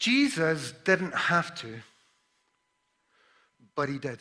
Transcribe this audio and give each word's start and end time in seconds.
Jesus 0.00 0.72
didn't 0.84 1.14
have 1.14 1.54
to, 1.56 1.68
but 3.76 3.88
he 3.88 3.98
did. 3.98 4.18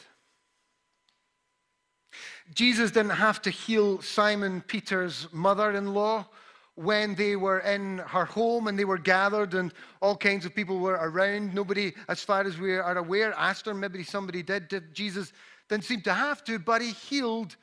Jesus 2.53 2.91
didn't 2.91 3.11
have 3.11 3.41
to 3.43 3.49
heal 3.49 4.01
Simon 4.01 4.61
Peter's 4.61 5.27
mother 5.31 5.71
in 5.71 5.93
law 5.93 6.27
when 6.75 7.15
they 7.15 7.35
were 7.35 7.59
in 7.59 7.99
her 7.99 8.25
home 8.25 8.67
and 8.67 8.77
they 8.77 8.85
were 8.85 8.97
gathered 8.97 9.53
and 9.53 9.73
all 10.01 10.17
kinds 10.17 10.45
of 10.45 10.53
people 10.53 10.79
were 10.79 10.99
around. 11.01 11.53
Nobody, 11.55 11.93
as 12.09 12.23
far 12.23 12.41
as 12.41 12.57
we 12.57 12.75
are 12.75 12.97
aware, 12.97 13.33
asked 13.37 13.65
her. 13.65 13.73
Maybe 13.73 14.03
somebody 14.03 14.43
did. 14.43 14.93
Jesus 14.93 15.31
didn't 15.69 15.85
seem 15.85 16.01
to 16.01 16.13
have 16.13 16.43
to, 16.45 16.59
but 16.59 16.81
he 16.81 16.91
healed 16.91 17.55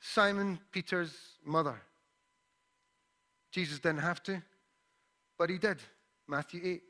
Simon 0.00 0.58
Peter's 0.72 1.14
mother. 1.44 1.78
Jesus 3.52 3.78
didn't 3.80 4.00
have 4.00 4.22
to, 4.22 4.40
but 5.38 5.50
he 5.50 5.58
did. 5.58 5.78
Matthew 6.26 6.60
8. 6.64 6.82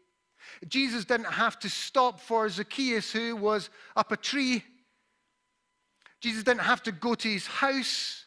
Jesus 0.68 1.04
didn't 1.04 1.32
have 1.32 1.58
to 1.60 1.68
stop 1.68 2.20
for 2.20 2.48
Zacchaeus, 2.48 3.12
who 3.12 3.36
was 3.36 3.70
up 3.96 4.12
a 4.12 4.16
tree. 4.16 4.64
Jesus 6.20 6.42
didn't 6.42 6.60
have 6.60 6.82
to 6.84 6.92
go 6.92 7.14
to 7.14 7.28
his 7.28 7.46
house. 7.46 8.26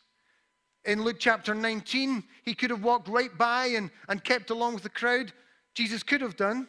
In 0.85 1.03
Luke 1.03 1.17
chapter 1.19 1.55
19, 1.55 2.23
he 2.43 2.53
could 2.53 2.69
have 2.69 2.83
walked 2.83 3.07
right 3.07 3.35
by 3.37 3.67
and, 3.67 3.89
and 4.09 4.23
kept 4.23 4.49
along 4.49 4.73
with 4.73 4.83
the 4.83 4.89
crowd. 4.89 5.31
Jesus 5.75 6.03
could 6.03 6.21
have 6.21 6.35
done. 6.35 6.67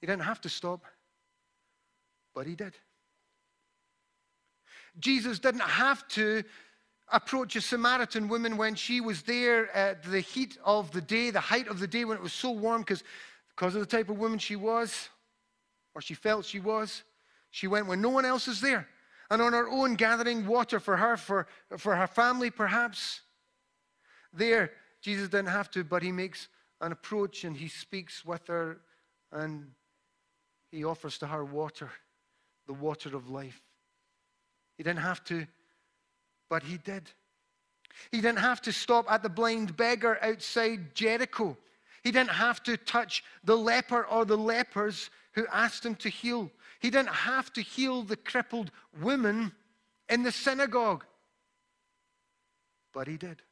He 0.00 0.06
didn't 0.06 0.22
have 0.22 0.40
to 0.42 0.48
stop, 0.48 0.84
but 2.34 2.46
he 2.46 2.54
did. 2.54 2.74
Jesus 4.98 5.38
didn't 5.38 5.60
have 5.60 6.06
to 6.08 6.42
approach 7.12 7.56
a 7.56 7.60
Samaritan 7.60 8.28
woman 8.28 8.56
when 8.56 8.74
she 8.74 9.00
was 9.00 9.22
there 9.22 9.74
at 9.74 10.02
the 10.02 10.20
heat 10.20 10.58
of 10.64 10.90
the 10.92 11.00
day, 11.00 11.30
the 11.30 11.40
height 11.40 11.68
of 11.68 11.80
the 11.80 11.86
day 11.86 12.04
when 12.04 12.16
it 12.16 12.22
was 12.22 12.32
so 12.32 12.50
warm, 12.50 12.82
because 12.82 13.02
because 13.58 13.74
of 13.74 13.80
the 13.80 13.86
type 13.86 14.08
of 14.08 14.18
woman 14.18 14.38
she 14.38 14.54
was, 14.54 15.08
or 15.94 16.00
she 16.00 16.14
felt 16.14 16.44
she 16.44 16.60
was. 16.60 17.02
She 17.50 17.66
went 17.66 17.86
when 17.86 18.00
no 18.00 18.10
one 18.10 18.24
else 18.24 18.46
is 18.46 18.60
there, 18.60 18.86
and 19.30 19.42
on 19.42 19.52
her 19.52 19.68
own, 19.68 19.96
gathering 19.96 20.46
water 20.46 20.78
for 20.78 20.96
her, 20.96 21.16
for, 21.16 21.48
for 21.76 21.96
her 21.96 22.06
family, 22.06 22.50
perhaps. 22.50 23.20
There, 24.32 24.70
Jesus 25.00 25.28
didn't 25.28 25.48
have 25.48 25.70
to, 25.72 25.82
but 25.82 26.02
he 26.02 26.12
makes 26.12 26.48
an 26.80 26.92
approach 26.92 27.42
and 27.44 27.56
he 27.56 27.66
speaks 27.66 28.24
with 28.24 28.46
her 28.46 28.78
and 29.32 29.72
he 30.70 30.84
offers 30.84 31.18
to 31.18 31.26
her 31.26 31.44
water, 31.44 31.90
the 32.66 32.74
water 32.74 33.16
of 33.16 33.28
life. 33.28 33.60
He 34.76 34.84
didn't 34.84 35.00
have 35.00 35.24
to, 35.24 35.46
but 36.48 36.62
he 36.62 36.78
did. 36.78 37.10
He 38.10 38.20
didn't 38.20 38.38
have 38.38 38.62
to 38.62 38.72
stop 38.72 39.10
at 39.10 39.22
the 39.22 39.28
blind 39.28 39.76
beggar 39.76 40.18
outside 40.22 40.94
Jericho. 40.94 41.56
He 42.02 42.10
didn't 42.10 42.30
have 42.30 42.62
to 42.64 42.76
touch 42.76 43.24
the 43.44 43.56
leper 43.56 44.04
or 44.04 44.24
the 44.24 44.38
lepers 44.38 45.10
who 45.32 45.46
asked 45.52 45.84
him 45.84 45.94
to 45.96 46.08
heal. 46.08 46.50
He 46.80 46.90
didn't 46.90 47.08
have 47.08 47.52
to 47.54 47.60
heal 47.60 48.02
the 48.02 48.16
crippled 48.16 48.70
woman 49.00 49.52
in 50.08 50.22
the 50.22 50.32
synagogue. 50.32 51.04
But 52.92 53.08
he 53.08 53.16
did. 53.16 53.42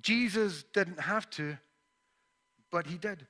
Jesus 0.00 0.64
didn't 0.72 1.00
have 1.00 1.28
to, 1.30 1.56
but 2.70 2.86
he 2.86 2.98
did. 2.98 3.26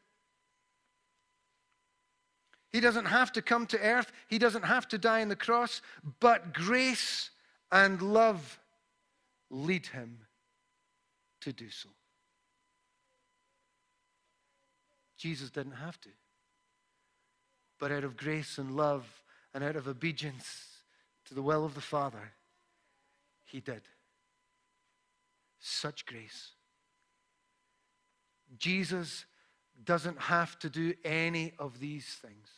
He 2.71 2.81
doesn't 2.81 3.07
have 3.07 3.33
to 3.33 3.43
come 3.43 3.67
to 3.67 3.79
earth. 3.81 4.13
He 4.29 4.39
doesn't 4.39 4.65
have 4.65 4.87
to 4.89 4.99
die 4.99 5.23
on 5.23 5.29
the 5.29 5.37
cross, 5.37 5.81
but 6.21 6.53
grace 6.53 7.31
and 7.71 8.01
love 8.01 8.59
lead 9.51 9.87
him 9.87 10.19
to 11.41 11.53
do 11.53 11.71
so. 11.71 11.89
Jesus 15.17 15.51
didn't 15.51 15.73
have 15.73 16.01
to. 16.03 16.11
But 17.79 17.93
out 17.93 18.05
of 18.05 18.17
grace 18.17 18.59
and 18.59 18.77
love 18.77 19.23
and 19.55 19.63
out 19.63 19.77
of 19.77 19.89
obedience 19.89 20.67
to 21.27 21.35
the 21.35 21.43
will 21.43 21.65
of 21.65 21.75
the 21.75 21.81
Father, 21.81 22.33
he 23.45 23.61
did. 23.61 23.83
Such 25.61 26.07
grace. 26.07 26.53
Jesus 28.57 29.25
doesn't 29.85 30.19
have 30.19 30.59
to 30.61 30.71
do 30.71 30.95
any 31.05 31.53
of 31.59 31.81
these 31.81 32.07
things 32.07 32.49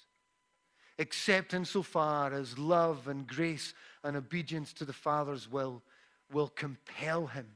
except 0.99 1.55
insofar 1.55 2.33
as 2.35 2.59
love 2.59 3.09
and 3.09 3.27
grace 3.27 3.73
and 4.05 4.17
obedience 4.17 4.73
to 4.75 4.85
the 4.85 4.93
Father's 4.93 5.51
will 5.51 5.83
will 6.33 6.49
compel 6.49 7.27
him 7.27 7.47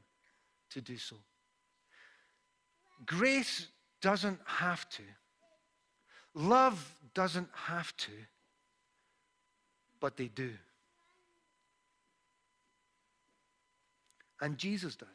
to 0.69 0.81
do 0.81 0.97
so. 0.97 1.15
Grace 3.05 3.67
doesn't 4.01 4.39
have 4.45 4.87
to. 4.89 5.03
Love 6.33 6.93
doesn't 7.13 7.49
have 7.53 7.95
to, 7.97 8.11
but 9.99 10.17
they 10.17 10.27
do. 10.27 10.51
And 14.41 14.57
Jesus 14.57 14.95
does. 14.95 15.07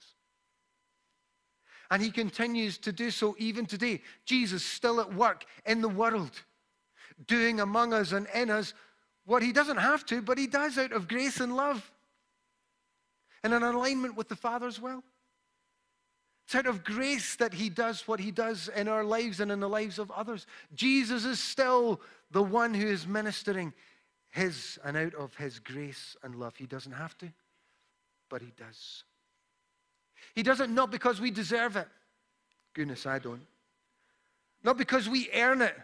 And 1.91 2.02
he 2.02 2.10
continues 2.10 2.78
to 2.78 2.92
do 2.92 3.10
so 3.10 3.34
even 3.38 3.66
today. 3.66 4.00
Jesus 4.24 4.64
still 4.64 5.00
at 5.00 5.12
work 5.12 5.44
in 5.66 5.82
the 5.82 5.88
world 5.88 6.30
doing 7.26 7.60
among 7.60 7.92
us 7.92 8.12
and 8.12 8.26
in 8.34 8.48
us 8.48 8.72
what 9.30 9.44
he 9.44 9.52
doesn't 9.52 9.76
have 9.76 10.04
to, 10.04 10.20
but 10.20 10.36
he 10.36 10.48
does 10.48 10.76
out 10.76 10.91
of 10.91 11.06
grace 11.06 11.38
and 11.38 11.54
love 11.54 11.88
and 13.44 13.54
an 13.54 13.62
alignment 13.62 14.16
with 14.16 14.28
the 14.28 14.34
Father's 14.34 14.80
will. 14.80 15.04
It's 16.44 16.56
out 16.56 16.66
of 16.66 16.82
grace 16.82 17.36
that 17.36 17.54
he 17.54 17.68
does 17.68 18.08
what 18.08 18.18
he 18.18 18.32
does 18.32 18.68
in 18.74 18.88
our 18.88 19.04
lives 19.04 19.38
and 19.38 19.52
in 19.52 19.60
the 19.60 19.68
lives 19.68 20.00
of 20.00 20.10
others. 20.10 20.48
Jesus 20.74 21.24
is 21.24 21.38
still 21.38 22.00
the 22.32 22.42
one 22.42 22.74
who 22.74 22.88
is 22.88 23.06
ministering 23.06 23.72
his 24.30 24.80
and 24.84 24.96
out 24.96 25.14
of 25.14 25.32
his 25.36 25.60
grace 25.60 26.16
and 26.24 26.34
love. 26.34 26.56
He 26.56 26.66
doesn't 26.66 26.91
have 26.91 27.16
to, 27.18 27.32
but 28.30 28.42
he 28.42 28.52
does. 28.58 29.04
He 30.34 30.42
does 30.42 30.58
it 30.58 30.70
not 30.70 30.91
because 30.91 31.20
we 31.20 31.30
deserve 31.30 31.76
it. 31.76 31.86
Goodness, 32.74 33.06
I 33.06 33.20
don't. 33.20 33.47
Not 34.64 34.76
because 34.76 35.08
we 35.08 35.30
earn 35.32 35.62
it, 35.62 35.76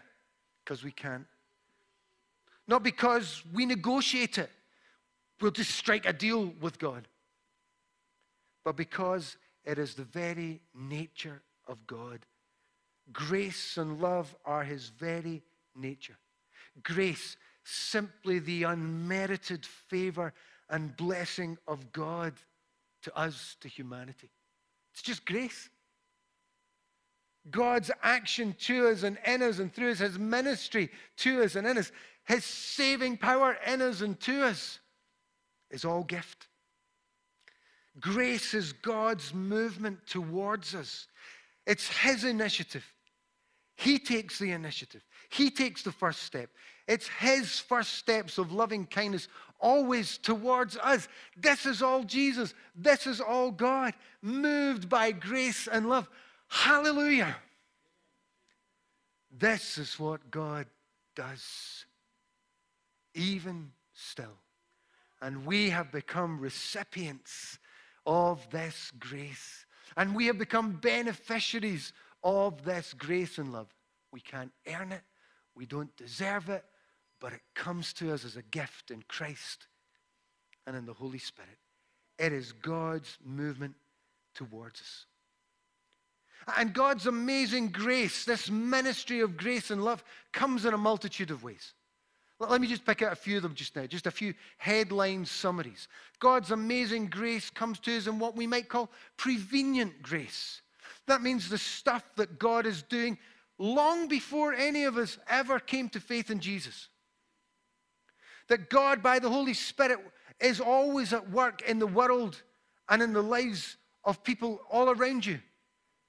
because 0.65 0.83
we 0.83 0.91
can't. 0.91 1.25
Not 2.67 2.83
because 2.83 3.43
we 3.53 3.65
negotiate 3.65 4.37
it. 4.37 4.49
We'll 5.39 5.51
just 5.51 5.71
strike 5.71 6.05
a 6.05 6.13
deal 6.13 6.53
with 6.59 6.79
God. 6.79 7.07
But 8.65 8.75
because 8.75 9.37
it 9.63 9.77
is 9.77 9.93
the 9.93 10.03
very 10.03 10.61
nature 10.73 11.41
of 11.67 11.85
God. 11.87 12.25
Grace 13.13 13.77
and 13.77 14.01
love 14.01 14.35
are 14.45 14.63
his 14.63 14.89
very 14.89 15.43
nature. 15.75 16.17
Grace, 16.83 17.37
simply 17.63 18.39
the 18.39 18.63
unmerited 18.63 19.65
favor 19.65 20.33
and 20.69 20.95
blessing 20.97 21.57
of 21.67 21.91
God 21.93 22.33
to 23.03 23.17
us, 23.17 23.55
to 23.61 23.67
humanity. 23.67 24.29
It's 24.93 25.01
just 25.01 25.25
grace. 25.25 25.69
God's 27.49 27.91
action 28.03 28.55
to 28.61 28.89
us 28.89 29.03
and 29.03 29.17
in 29.25 29.41
us 29.41 29.59
and 29.59 29.73
through 29.73 29.91
us, 29.91 29.99
His 29.99 30.19
ministry 30.19 30.89
to 31.17 31.43
us 31.43 31.55
and 31.55 31.65
in 31.65 31.77
us, 31.77 31.91
His 32.27 32.43
saving 32.43 33.17
power 33.17 33.57
in 33.65 33.81
us 33.81 34.01
and 34.01 34.19
to 34.21 34.43
us 34.43 34.79
is 35.71 35.85
all 35.85 36.03
gift. 36.03 36.47
Grace 37.99 38.53
is 38.53 38.73
God's 38.73 39.33
movement 39.33 40.05
towards 40.05 40.75
us. 40.75 41.07
It's 41.65 41.87
His 41.87 42.25
initiative. 42.25 42.85
He 43.75 43.97
takes 43.97 44.39
the 44.39 44.51
initiative. 44.51 45.03
He 45.29 45.49
takes 45.49 45.83
the 45.83 45.91
first 45.91 46.23
step. 46.23 46.49
It's 46.87 47.07
His 47.07 47.59
first 47.59 47.93
steps 47.93 48.37
of 48.37 48.51
loving 48.51 48.85
kindness 48.85 49.29
always 49.59 50.17
towards 50.17 50.77
us. 50.77 51.07
This 51.37 51.65
is 51.65 51.81
all 51.81 52.03
Jesus. 52.03 52.53
This 52.75 53.07
is 53.07 53.21
all 53.21 53.51
God, 53.51 53.93
moved 54.21 54.89
by 54.89 55.11
grace 55.11 55.67
and 55.67 55.87
love. 55.87 56.09
Hallelujah. 56.49 57.35
This 59.31 59.77
is 59.77 59.99
what 59.99 60.29
God 60.31 60.65
does, 61.15 61.85
even 63.17 63.71
still. 63.93 64.37
And 65.21 65.45
we 65.45 65.71
have 65.71 65.91
become 65.91 66.39
recipients 66.39 67.57
of 68.05 68.47
this 68.51 68.91
grace. 68.99 69.65
And 69.97 70.15
we 70.15 70.27
have 70.27 70.37
become 70.37 70.73
beneficiaries 70.73 71.91
of 72.23 72.63
this 72.63 72.93
grace 72.93 73.37
and 73.37 73.51
love. 73.51 73.67
We 74.11 74.21
can't 74.21 74.51
earn 74.67 74.91
it, 74.91 75.01
we 75.55 75.65
don't 75.65 75.95
deserve 75.97 76.49
it, 76.49 76.63
but 77.19 77.33
it 77.33 77.41
comes 77.55 77.93
to 77.93 78.13
us 78.13 78.23
as 78.23 78.37
a 78.37 78.43
gift 78.43 78.91
in 78.91 79.03
Christ 79.07 79.67
and 80.65 80.75
in 80.75 80.85
the 80.85 80.93
Holy 80.93 81.17
Spirit. 81.17 81.57
It 82.19 82.31
is 82.31 82.51
God's 82.51 83.17
movement 83.23 83.75
towards 84.35 84.81
us. 84.81 85.05
And 86.57 86.73
God's 86.73 87.07
amazing 87.07 87.69
grace, 87.69 88.23
this 88.23 88.49
ministry 88.49 89.19
of 89.19 89.35
grace 89.35 89.71
and 89.71 89.83
love, 89.83 90.03
comes 90.31 90.65
in 90.65 90.73
a 90.73 90.77
multitude 90.77 91.31
of 91.31 91.43
ways. 91.43 91.73
Let 92.39 92.61
me 92.61 92.67
just 92.67 92.85
pick 92.85 93.01
out 93.01 93.13
a 93.13 93.15
few 93.15 93.37
of 93.37 93.43
them 93.43 93.55
just 93.55 93.75
now, 93.75 93.87
just 93.87 94.05
a 94.05 94.11
few 94.11 94.35
headline 94.57 95.25
summaries. 95.25 95.87
God's 96.19 96.51
amazing 96.51 97.07
grace 97.07 97.49
comes 97.49 97.79
to 97.79 97.97
us 97.97 98.05
in 98.05 98.19
what 98.19 98.35
we 98.35 98.45
might 98.45 98.69
call 98.69 98.91
prevenient 99.17 100.03
grace. 100.03 100.61
That 101.07 101.23
means 101.23 101.49
the 101.49 101.57
stuff 101.57 102.03
that 102.15 102.37
God 102.37 102.67
is 102.67 102.83
doing 102.83 103.17
long 103.57 104.07
before 104.07 104.53
any 104.53 104.83
of 104.83 104.97
us 104.97 105.17
ever 105.27 105.59
came 105.59 105.89
to 105.89 105.99
faith 105.99 106.29
in 106.29 106.39
Jesus. 106.39 106.89
That 108.49 108.69
God, 108.69 109.01
by 109.01 109.17
the 109.17 109.29
Holy 109.29 109.55
Spirit, 109.55 109.99
is 110.39 110.61
always 110.61 111.13
at 111.13 111.31
work 111.31 111.63
in 111.63 111.79
the 111.79 111.87
world 111.87 112.41
and 112.87 113.01
in 113.01 113.13
the 113.13 113.21
lives 113.21 113.77
of 114.03 114.23
people 114.23 114.61
all 114.69 114.89
around 114.91 115.25
you, 115.25 115.39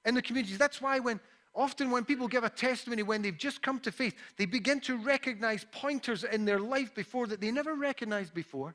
in 0.05 0.15
the 0.15 0.23
communities. 0.23 0.59
That's 0.59 0.83
why 0.83 0.99
when 0.99 1.21
often 1.55 1.91
when 1.91 2.05
people 2.05 2.29
give 2.29 2.45
a 2.45 2.51
testimony 2.51 3.03
when 3.03 3.23
they've 3.23 3.37
just 3.37 3.63
come 3.63 3.81
to 3.81 3.93
faith, 3.93 4.15
they 4.37 4.47
begin 4.47 4.81
to 4.81 4.97
recognize 4.97 5.67
pointers 5.73 6.25
in 6.25 6.45
their 6.45 6.59
life 6.59 6.95
before 6.95 7.27
that 7.27 7.41
they 7.41 7.51
never 7.51 7.75
recognized 7.75 8.35
before. 8.35 8.75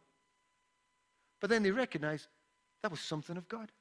But 1.39 1.49
then 1.49 1.63
they 1.63 1.71
recognize 1.71 2.27
that 2.81 2.91
was 2.91 2.99
something 2.99 3.37
of 3.37 3.47
God. 3.47 3.71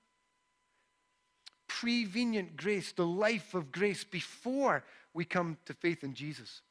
Prevenient 1.68 2.56
grace, 2.56 2.92
the 2.92 3.06
life 3.06 3.54
of 3.54 3.72
grace 3.72 4.04
before 4.04 4.84
we 5.14 5.24
come 5.24 5.58
to 5.66 5.74
faith 5.74 6.04
in 6.04 6.14
Jesus. 6.14 6.62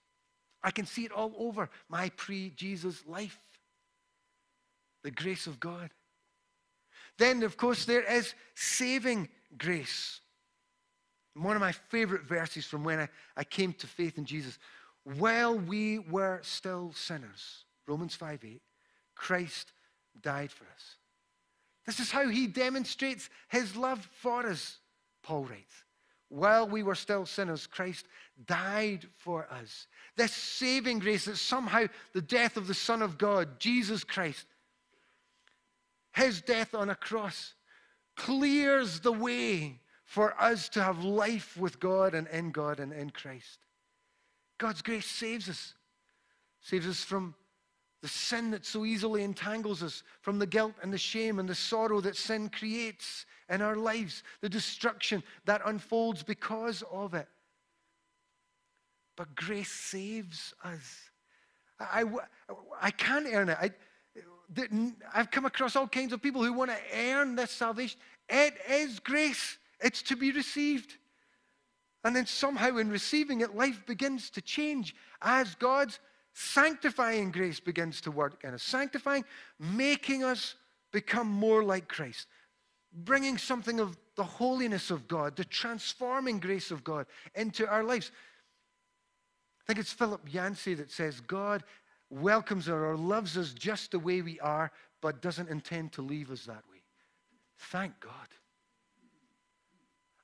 I 0.63 0.71
can 0.71 0.85
see 0.85 1.06
it 1.06 1.12
all 1.12 1.33
over 1.38 1.69
my 1.89 2.09
pre 2.15 2.51
Jesus 2.51 3.03
life. 3.07 3.39
The 5.03 5.12
grace 5.12 5.47
of 5.47 5.59
God. 5.59 5.89
Then, 7.17 7.44
of 7.44 7.57
course, 7.57 7.85
there 7.85 8.03
is 8.03 8.33
saving 8.56 9.29
grace. 9.57 10.20
One 11.33 11.55
of 11.55 11.61
my 11.61 11.71
favorite 11.71 12.23
verses 12.23 12.65
from 12.65 12.83
when 12.83 12.99
I, 12.99 13.09
I 13.37 13.43
came 13.43 13.73
to 13.73 13.87
faith 13.87 14.17
in 14.17 14.25
Jesus. 14.25 14.59
While 15.03 15.57
we 15.57 15.99
were 15.99 16.39
still 16.43 16.91
sinners, 16.93 17.65
Romans 17.87 18.15
5 18.15 18.43
8, 18.43 18.61
Christ 19.15 19.71
died 20.21 20.51
for 20.51 20.65
us. 20.65 20.95
This 21.85 21.99
is 21.99 22.11
how 22.11 22.27
he 22.27 22.47
demonstrates 22.47 23.29
his 23.49 23.75
love 23.75 24.07
for 24.19 24.45
us, 24.45 24.77
Paul 25.23 25.45
writes. 25.45 25.83
While 26.29 26.67
we 26.69 26.81
were 26.81 26.95
still 26.95 27.25
sinners, 27.25 27.67
Christ 27.67 28.05
died 28.45 29.05
for 29.17 29.47
us. 29.51 29.87
This 30.15 30.31
saving 30.31 30.99
grace 30.99 31.25
that 31.25 31.35
somehow 31.37 31.87
the 32.13 32.21
death 32.21 32.55
of 32.55 32.67
the 32.67 32.73
Son 32.73 33.01
of 33.01 33.17
God, 33.17 33.59
Jesus 33.59 34.05
Christ, 34.05 34.45
his 36.13 36.41
death 36.41 36.73
on 36.73 36.89
a 36.89 36.95
cross, 36.95 37.53
clears 38.15 39.01
the 39.01 39.11
way 39.11 39.80
for 40.11 40.35
us 40.41 40.67
to 40.67 40.83
have 40.83 41.05
life 41.05 41.55
with 41.55 41.79
God 41.79 42.13
and 42.15 42.27
in 42.27 42.51
God 42.51 42.81
and 42.81 42.91
in 42.91 43.11
Christ. 43.11 43.59
God's 44.57 44.81
grace 44.81 45.05
saves 45.05 45.47
us, 45.47 45.73
saves 46.59 46.85
us 46.85 47.01
from 47.01 47.33
the 48.01 48.09
sin 48.09 48.51
that 48.51 48.65
so 48.65 48.83
easily 48.83 49.23
entangles 49.23 49.81
us, 49.81 50.03
from 50.19 50.37
the 50.37 50.45
guilt 50.45 50.73
and 50.81 50.91
the 50.91 50.97
shame 50.97 51.39
and 51.39 51.47
the 51.47 51.55
sorrow 51.55 52.01
that 52.01 52.17
sin 52.17 52.49
creates 52.49 53.25
in 53.49 53.61
our 53.61 53.77
lives, 53.77 54.23
the 54.41 54.49
destruction 54.49 55.23
that 55.45 55.61
unfolds 55.63 56.23
because 56.23 56.83
of 56.91 57.13
it. 57.13 57.29
But 59.15 59.33
grace 59.33 59.71
saves 59.71 60.53
us. 60.61 61.09
I, 61.79 62.03
I, 62.81 62.91
can't 62.91 63.27
earn 63.31 63.47
it. 63.47 63.57
I, 63.61 63.71
I've 65.15 65.31
come 65.31 65.45
across 65.45 65.77
all 65.77 65.87
kinds 65.87 66.11
of 66.11 66.21
people 66.21 66.43
who 66.43 66.51
want 66.51 66.69
to 66.69 66.77
earn 66.99 67.37
this 67.37 67.51
salvation. 67.51 67.97
It 68.27 68.55
is 68.69 68.99
grace, 68.99 69.57
it's 69.81 70.01
to 70.03 70.15
be 70.15 70.31
received. 70.31 70.97
And 72.03 72.15
then 72.15 72.25
somehow, 72.25 72.77
in 72.77 72.89
receiving 72.89 73.41
it, 73.41 73.55
life 73.55 73.85
begins 73.85 74.29
to 74.31 74.41
change 74.41 74.95
as 75.21 75.55
God's 75.55 75.99
sanctifying 76.33 77.31
grace 77.31 77.59
begins 77.59 78.01
to 78.01 78.11
work 78.11 78.43
in 78.43 78.53
us. 78.53 78.63
Sanctifying, 78.63 79.25
making 79.59 80.23
us 80.23 80.55
become 80.91 81.27
more 81.27 81.63
like 81.63 81.87
Christ, 81.87 82.27
bringing 82.91 83.37
something 83.37 83.79
of 83.79 83.97
the 84.15 84.23
holiness 84.23 84.91
of 84.91 85.07
God, 85.07 85.35
the 85.35 85.45
transforming 85.45 86.39
grace 86.39 86.71
of 86.71 86.83
God 86.83 87.05
into 87.35 87.67
our 87.67 87.83
lives. 87.83 88.11
I 89.61 89.67
think 89.67 89.79
it's 89.79 89.93
Philip 89.93 90.21
Yancey 90.31 90.73
that 90.75 90.91
says 90.91 91.21
God 91.21 91.63
welcomes 92.09 92.67
us 92.67 92.73
or 92.73 92.97
loves 92.97 93.37
us 93.37 93.53
just 93.53 93.91
the 93.91 93.99
way 93.99 94.21
we 94.21 94.39
are, 94.39 94.71
but 95.01 95.21
doesn't 95.21 95.49
intend 95.49 95.93
to 95.93 96.01
leave 96.01 96.31
us 96.31 96.45
that 96.45 96.63
way. 96.69 96.81
Thank 97.57 97.99
God. 97.99 98.11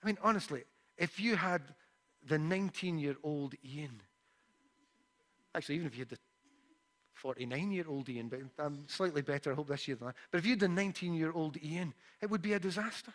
I 0.08 0.10
mean, 0.10 0.18
honestly, 0.24 0.64
if 0.98 1.20
you 1.20 1.36
had 1.36 1.62
the 2.26 2.38
19 2.38 2.98
year 2.98 3.18
old 3.24 3.56
Ian, 3.62 4.02
actually, 5.54 5.76
even 5.76 5.88
if 5.88 5.96
you 5.96 6.00
had 6.00 6.10
the 6.12 6.18
49 7.16 7.72
year 7.72 7.84
old 7.90 8.08
Ian, 8.08 8.30
but 8.30 8.40
I'm 8.58 8.88
slightly 8.88 9.22
better, 9.22 9.52
I 9.52 9.56
hope 9.56 9.68
this 9.68 9.86
year 9.86 9.98
than 9.98 10.08
that. 10.08 10.16
But 10.32 10.38
if 10.38 10.46
you 10.46 10.52
had 10.52 10.62
the 10.62 10.70
19 10.70 11.14
year 11.14 11.34
old 11.34 11.62
Ian, 11.62 11.94
it 12.22 12.30
would 12.30 12.42
be 12.42 12.54
a 12.54 12.60
disaster. 12.60 13.12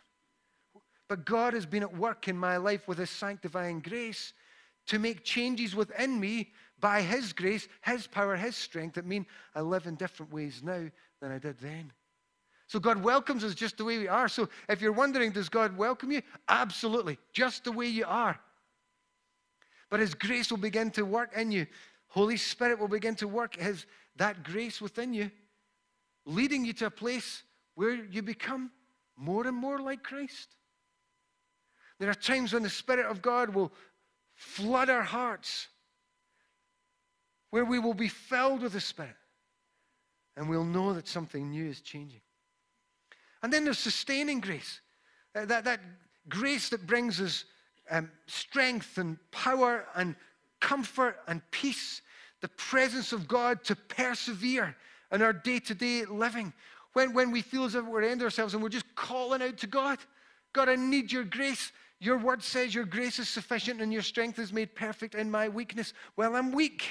But 1.08 1.24
God 1.24 1.54
has 1.54 1.64
been 1.64 1.82
at 1.82 1.96
work 1.96 2.28
in 2.28 2.36
my 2.36 2.58
life 2.58 2.86
with 2.86 2.98
His 2.98 3.08
sanctifying 3.08 3.80
grace 3.80 4.34
to 4.88 4.98
make 4.98 5.24
changes 5.24 5.74
within 5.74 6.20
me 6.20 6.52
by 6.78 7.00
His 7.00 7.32
grace, 7.32 7.68
His 7.80 8.06
power, 8.06 8.36
His 8.36 8.54
strength 8.54 8.96
that 8.96 9.06
mean 9.06 9.24
I 9.54 9.62
live 9.62 9.86
in 9.86 9.94
different 9.94 10.30
ways 10.30 10.60
now 10.62 10.90
than 11.22 11.32
I 11.32 11.38
did 11.38 11.58
then. 11.58 11.90
So 12.67 12.79
God 12.79 13.03
welcomes 13.03 13.44
us 13.44 13.55
just 13.55 13.76
the 13.76 13.85
way 13.85 13.99
we 13.99 14.09
are. 14.09 14.29
So 14.29 14.49
if 14.69 14.81
you're 14.81 14.93
wondering, 14.93 15.32
does 15.32 15.49
God 15.49 15.76
welcome 15.76 16.11
you? 16.11 16.23
Absolutely, 16.49 17.19
just 17.32 17.64
the 17.64 17.73
way 17.73 17.87
you 17.87 18.05
are. 18.06 18.38
But 19.91 20.00
His 20.00 20.14
grace 20.14 20.50
will 20.50 20.59
begin 20.59 20.91
to 20.93 21.05
work 21.05 21.37
in 21.37 21.53
you. 21.53 21.67
Holy 22.09 22.37
Spirit 22.37 22.79
will 22.79 22.88
begin 22.88 23.14
to 23.17 23.29
work 23.29 23.56
His 23.56 23.87
that 24.17 24.43
grace 24.43 24.81
within 24.81 25.14
you, 25.14 25.31
leading 26.26 26.64
you 26.64 26.73
to 26.75 26.87
a 26.87 26.91
place 26.91 27.43
where 27.75 27.94
you 27.94 28.23
become 28.23 28.70
more 29.17 29.47
and 29.47 29.56
more 29.56 29.79
like 29.81 30.03
Christ. 30.03 30.56
There 31.99 32.11
are 32.11 32.14
times 32.14 32.53
when 32.53 32.62
the 32.62 32.70
Spirit 32.70 33.06
of 33.06 33.23
God 33.23 33.50
will 33.50 33.73
flood 34.35 34.91
our 34.91 35.03
hearts 35.03 35.69
where 37.50 37.64
we 37.64 37.79
will 37.79 37.94
be 37.94 38.09
filled 38.09 38.62
with 38.62 38.73
the 38.73 38.81
Spirit 38.81 39.17
and 40.37 40.49
we'll 40.49 40.64
know 40.64 40.94
that 40.94 41.06
something 41.06 41.50
new 41.50 41.67
is 41.67 41.81
changing. 41.81 42.20
And 43.42 43.52
then 43.52 43.64
there's 43.64 43.78
sustaining 43.78 44.40
grace. 44.40 44.80
Uh, 45.34 45.44
that, 45.46 45.64
that 45.64 45.80
grace 46.28 46.68
that 46.68 46.86
brings 46.86 47.20
us 47.20 47.44
um, 47.90 48.10
strength 48.26 48.98
and 48.98 49.18
power 49.30 49.86
and 49.94 50.14
comfort 50.60 51.16
and 51.26 51.42
peace, 51.50 52.02
the 52.40 52.48
presence 52.48 53.12
of 53.12 53.26
God 53.26 53.64
to 53.64 53.76
persevere 53.76 54.76
in 55.10 55.22
our 55.22 55.32
day 55.32 55.58
to 55.60 55.74
day 55.74 56.04
living. 56.04 56.52
When, 56.92 57.14
when 57.14 57.30
we 57.30 57.42
feel 57.42 57.64
as 57.64 57.74
if 57.74 57.84
we're 57.84 58.02
end 58.02 58.22
ourselves 58.22 58.54
and 58.54 58.62
we're 58.62 58.68
just 58.68 58.94
calling 58.94 59.42
out 59.42 59.58
to 59.58 59.66
God, 59.66 59.98
God, 60.52 60.68
I 60.68 60.76
need 60.76 61.10
your 61.10 61.24
grace. 61.24 61.72
Your 62.00 62.18
word 62.18 62.42
says 62.42 62.74
your 62.74 62.84
grace 62.84 63.18
is 63.18 63.28
sufficient 63.28 63.80
and 63.80 63.92
your 63.92 64.02
strength 64.02 64.38
is 64.38 64.52
made 64.52 64.74
perfect 64.74 65.14
in 65.14 65.30
my 65.30 65.49
weakness. 65.49 65.94
Well, 66.16 66.37
I'm 66.37 66.52
weak. 66.52 66.84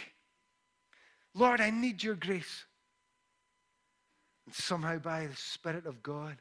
Lord, 1.33 1.61
I 1.61 1.69
need 1.69 2.01
your 2.01 2.15
grace. 2.15 2.65
And 4.45 4.55
somehow, 4.55 4.97
by 4.97 5.27
the 5.27 5.35
Spirit 5.35 5.85
of 5.85 6.01
God, 6.01 6.37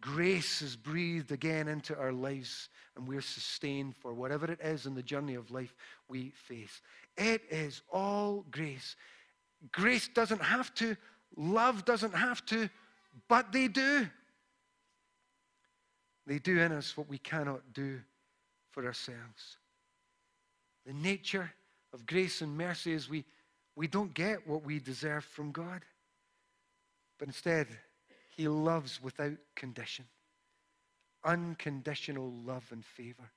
grace 0.00 0.62
is 0.62 0.76
breathed 0.76 1.32
again 1.32 1.68
into 1.68 1.96
our 1.96 2.12
lives 2.12 2.68
and 2.96 3.06
we're 3.06 3.20
sustained 3.20 3.94
for 3.96 4.12
whatever 4.12 4.50
it 4.50 4.60
is 4.60 4.86
in 4.86 4.94
the 4.94 5.02
journey 5.02 5.34
of 5.34 5.50
life 5.50 5.74
we 6.08 6.30
face. 6.30 6.80
It 7.16 7.42
is 7.50 7.82
all 7.92 8.44
grace. 8.50 8.96
Grace 9.70 10.08
doesn't 10.08 10.42
have 10.42 10.74
to, 10.74 10.96
love 11.36 11.84
doesn't 11.84 12.14
have 12.14 12.44
to, 12.46 12.68
but 13.28 13.52
they 13.52 13.68
do. 13.68 14.08
They 16.26 16.38
do 16.38 16.58
in 16.58 16.72
us 16.72 16.96
what 16.96 17.08
we 17.08 17.18
cannot 17.18 17.60
do 17.72 18.00
for 18.70 18.84
ourselves. 18.84 19.58
The 20.86 20.92
nature 20.92 21.52
of 21.92 22.06
grace 22.06 22.40
and 22.40 22.56
mercy 22.56 22.92
is 22.92 23.08
we 23.08 23.24
we 23.74 23.86
don't 23.86 24.12
get 24.12 24.46
what 24.46 24.64
we 24.64 24.78
deserve 24.78 25.24
from 25.24 25.50
God. 25.50 25.82
But 27.22 27.28
instead, 27.28 27.68
He 28.36 28.48
loves 28.48 29.00
without 29.00 29.36
condition. 29.54 30.06
Unconditional 31.24 32.32
love 32.44 32.64
and 32.72 32.84
favor 32.84 33.30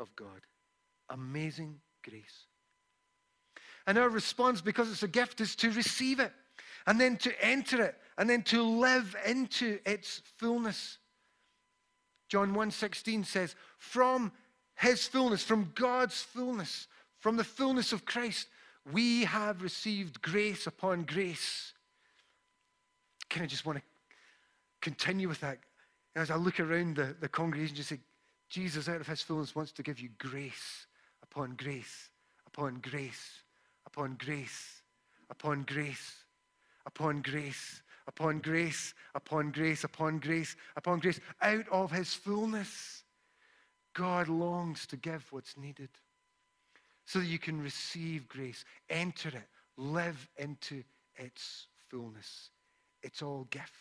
of 0.00 0.08
God. 0.16 0.40
Amazing 1.08 1.78
grace. 2.02 2.46
And 3.86 3.96
our 3.96 4.08
response, 4.08 4.60
because 4.60 4.90
it's 4.90 5.04
a 5.04 5.08
gift, 5.08 5.40
is 5.40 5.54
to 5.54 5.70
receive 5.70 6.18
it 6.18 6.32
and 6.88 7.00
then 7.00 7.16
to 7.18 7.44
enter 7.44 7.80
it 7.80 7.94
and 8.16 8.28
then 8.28 8.42
to 8.42 8.60
live 8.60 9.14
into 9.24 9.78
its 9.86 10.20
fullness. 10.38 10.98
John 12.28 12.54
1:16 12.54 13.22
says, 13.22 13.54
"From 13.76 14.32
his 14.74 15.06
fullness, 15.06 15.44
from 15.44 15.70
God's 15.74 16.22
fullness, 16.22 16.88
from 17.20 17.36
the 17.36 17.44
fullness 17.44 17.92
of 17.92 18.04
Christ, 18.04 18.48
we 18.84 19.26
have 19.26 19.62
received 19.62 20.22
grace 20.22 20.66
upon 20.66 21.04
grace. 21.04 21.67
Kind 23.30 23.44
of 23.44 23.50
just 23.50 23.66
want 23.66 23.78
to 23.78 23.84
continue 24.80 25.28
with 25.28 25.40
that. 25.40 25.58
And 26.14 26.22
As 26.22 26.30
I 26.30 26.36
look 26.36 26.60
around 26.60 26.96
the, 26.96 27.14
the 27.20 27.28
congregation, 27.28 27.76
just 27.76 27.90
say, 27.90 28.00
Jesus, 28.48 28.88
out 28.88 29.00
of 29.00 29.06
his 29.06 29.22
fullness, 29.22 29.54
wants 29.54 29.72
to 29.72 29.82
give 29.82 30.00
you 30.00 30.08
grace 30.18 30.86
upon 31.22 31.54
grace, 31.54 32.10
upon 32.46 32.80
grace, 32.80 33.42
upon 33.86 34.14
grace, 34.14 34.82
upon 35.30 35.64
grace, 35.64 36.24
upon 36.86 37.20
grace, 37.20 37.82
upon 38.06 38.38
grace, 38.38 38.94
upon 39.14 39.50
grace, 39.52 39.84
upon 39.84 40.18
grace, 40.18 40.56
upon 40.76 40.98
grace, 40.98 41.20
out 41.42 41.68
of 41.70 41.90
his 41.90 42.14
fullness. 42.14 43.04
God 43.94 44.28
longs 44.28 44.86
to 44.86 44.96
give 44.96 45.26
what's 45.30 45.56
needed 45.56 45.90
so 47.04 47.18
that 47.18 47.26
you 47.26 47.38
can 47.38 47.62
receive 47.62 48.28
grace, 48.28 48.64
enter 48.88 49.28
it, 49.28 49.48
live 49.76 50.28
into 50.36 50.82
its 51.16 51.66
fullness. 51.88 52.50
It's 53.02 53.22
all 53.22 53.44
gift. 53.50 53.72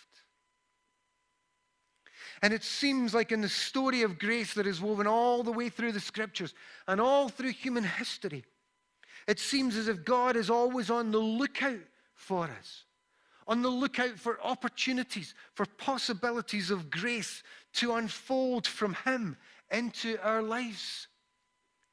And 2.41 2.53
it 2.53 2.63
seems 2.63 3.13
like 3.13 3.31
in 3.31 3.41
the 3.41 3.49
story 3.49 4.03
of 4.03 4.19
grace 4.19 4.53
that 4.53 4.67
is 4.67 4.81
woven 4.81 5.07
all 5.07 5.43
the 5.43 5.51
way 5.51 5.69
through 5.69 5.91
the 5.91 5.99
scriptures 5.99 6.53
and 6.87 7.01
all 7.01 7.29
through 7.29 7.51
human 7.51 7.83
history, 7.83 8.45
it 9.27 9.39
seems 9.39 9.75
as 9.75 9.87
if 9.87 10.05
God 10.05 10.35
is 10.35 10.49
always 10.49 10.89
on 10.89 11.11
the 11.11 11.17
lookout 11.17 11.79
for 12.13 12.45
us, 12.45 12.83
on 13.47 13.61
the 13.61 13.69
lookout 13.69 14.19
for 14.19 14.39
opportunities, 14.43 15.33
for 15.53 15.65
possibilities 15.65 16.69
of 16.69 16.91
grace 16.91 17.41
to 17.73 17.95
unfold 17.95 18.67
from 18.67 18.95
Him 19.05 19.35
into 19.71 20.17
our 20.21 20.43
lives. 20.43 21.07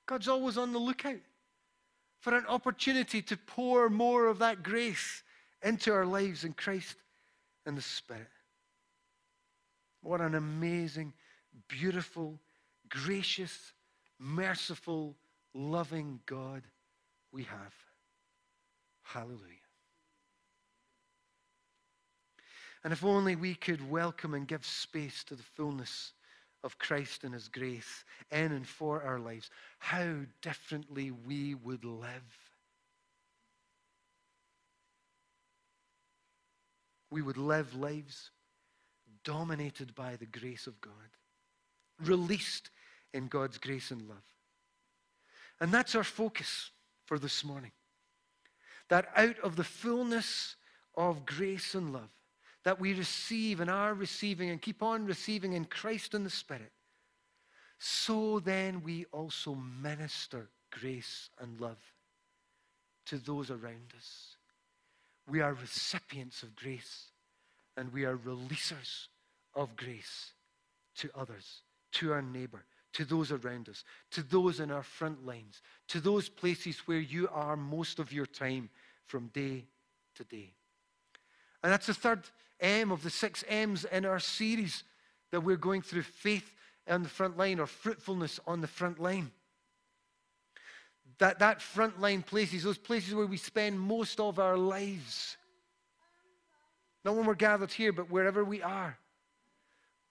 God's 0.06 0.28
always 0.28 0.58
on 0.58 0.72
the 0.72 0.78
lookout 0.78 1.20
for 2.20 2.34
an 2.34 2.46
opportunity 2.46 3.22
to 3.22 3.36
pour 3.36 3.88
more 3.88 4.26
of 4.26 4.38
that 4.38 4.62
grace 4.62 5.22
into 5.62 5.92
our 5.92 6.06
lives 6.06 6.44
in 6.44 6.52
Christ 6.52 6.96
and 7.66 7.76
the 7.76 7.82
Spirit. 7.82 8.28
What 10.02 10.20
an 10.20 10.34
amazing, 10.34 11.12
beautiful, 11.68 12.38
gracious, 12.88 13.72
merciful, 14.18 15.16
loving 15.54 16.20
God 16.26 16.62
we 17.32 17.44
have. 17.44 17.74
Hallelujah. 19.02 19.40
And 22.84 22.92
if 22.92 23.02
only 23.02 23.34
we 23.34 23.54
could 23.54 23.90
welcome 23.90 24.34
and 24.34 24.46
give 24.46 24.64
space 24.64 25.24
to 25.24 25.34
the 25.34 25.42
fullness 25.42 26.12
of 26.62 26.78
Christ 26.78 27.24
and 27.24 27.32
His 27.32 27.48
grace 27.48 28.04
in 28.30 28.52
and 28.52 28.66
for 28.66 29.02
our 29.02 29.18
lives, 29.18 29.50
how 29.78 30.16
differently 30.42 31.10
we 31.10 31.54
would 31.54 31.84
live. 31.84 32.52
We 37.14 37.22
would 37.22 37.38
live 37.38 37.76
lives 37.76 38.32
dominated 39.22 39.94
by 39.94 40.16
the 40.16 40.26
grace 40.26 40.66
of 40.66 40.80
God, 40.80 40.92
released 42.02 42.70
in 43.12 43.28
God's 43.28 43.56
grace 43.56 43.92
and 43.92 44.02
love. 44.08 44.24
And 45.60 45.70
that's 45.70 45.94
our 45.94 46.02
focus 46.02 46.72
for 47.06 47.20
this 47.20 47.44
morning. 47.44 47.70
That 48.88 49.06
out 49.14 49.38
of 49.44 49.54
the 49.54 49.62
fullness 49.62 50.56
of 50.96 51.24
grace 51.24 51.76
and 51.76 51.92
love 51.92 52.10
that 52.64 52.80
we 52.80 52.94
receive 52.94 53.60
and 53.60 53.70
are 53.70 53.94
receiving 53.94 54.50
and 54.50 54.60
keep 54.60 54.82
on 54.82 55.06
receiving 55.06 55.52
in 55.52 55.66
Christ 55.66 56.14
and 56.14 56.26
the 56.26 56.30
Spirit, 56.30 56.72
so 57.78 58.40
then 58.40 58.82
we 58.82 59.04
also 59.12 59.54
minister 59.54 60.48
grace 60.72 61.30
and 61.40 61.60
love 61.60 61.78
to 63.06 63.18
those 63.18 63.52
around 63.52 63.92
us. 63.96 64.33
We 65.26 65.40
are 65.40 65.54
recipients 65.54 66.42
of 66.42 66.54
grace 66.54 67.06
and 67.76 67.92
we 67.92 68.04
are 68.04 68.16
releasers 68.16 69.08
of 69.54 69.76
grace 69.76 70.32
to 70.96 71.10
others, 71.14 71.62
to 71.92 72.12
our 72.12 72.22
neighbor, 72.22 72.64
to 72.92 73.04
those 73.04 73.32
around 73.32 73.68
us, 73.68 73.84
to 74.12 74.22
those 74.22 74.60
in 74.60 74.70
our 74.70 74.82
front 74.82 75.26
lines, 75.26 75.60
to 75.88 76.00
those 76.00 76.28
places 76.28 76.78
where 76.86 77.00
you 77.00 77.28
are 77.32 77.56
most 77.56 77.98
of 77.98 78.12
your 78.12 78.26
time 78.26 78.70
from 79.06 79.28
day 79.28 79.64
to 80.14 80.24
day. 80.24 80.52
And 81.62 81.72
that's 81.72 81.86
the 81.86 81.94
third 81.94 82.22
M 82.60 82.92
of 82.92 83.02
the 83.02 83.10
six 83.10 83.44
M's 83.48 83.84
in 83.84 84.04
our 84.04 84.20
series 84.20 84.84
that 85.32 85.40
we're 85.40 85.56
going 85.56 85.82
through 85.82 86.02
faith 86.02 86.54
on 86.88 87.02
the 87.02 87.08
front 87.08 87.36
line 87.36 87.58
or 87.58 87.66
fruitfulness 87.66 88.38
on 88.46 88.60
the 88.60 88.66
front 88.66 89.00
line. 89.00 89.32
That, 91.18 91.38
that 91.38 91.62
front 91.62 92.00
line 92.00 92.22
places, 92.22 92.64
those 92.64 92.78
places 92.78 93.14
where 93.14 93.26
we 93.26 93.36
spend 93.36 93.78
most 93.78 94.18
of 94.18 94.38
our 94.38 94.56
lives. 94.56 95.36
Not 97.04 97.14
when 97.16 97.26
we're 97.26 97.34
gathered 97.34 97.72
here, 97.72 97.92
but 97.92 98.10
wherever 98.10 98.44
we 98.44 98.62
are. 98.62 98.98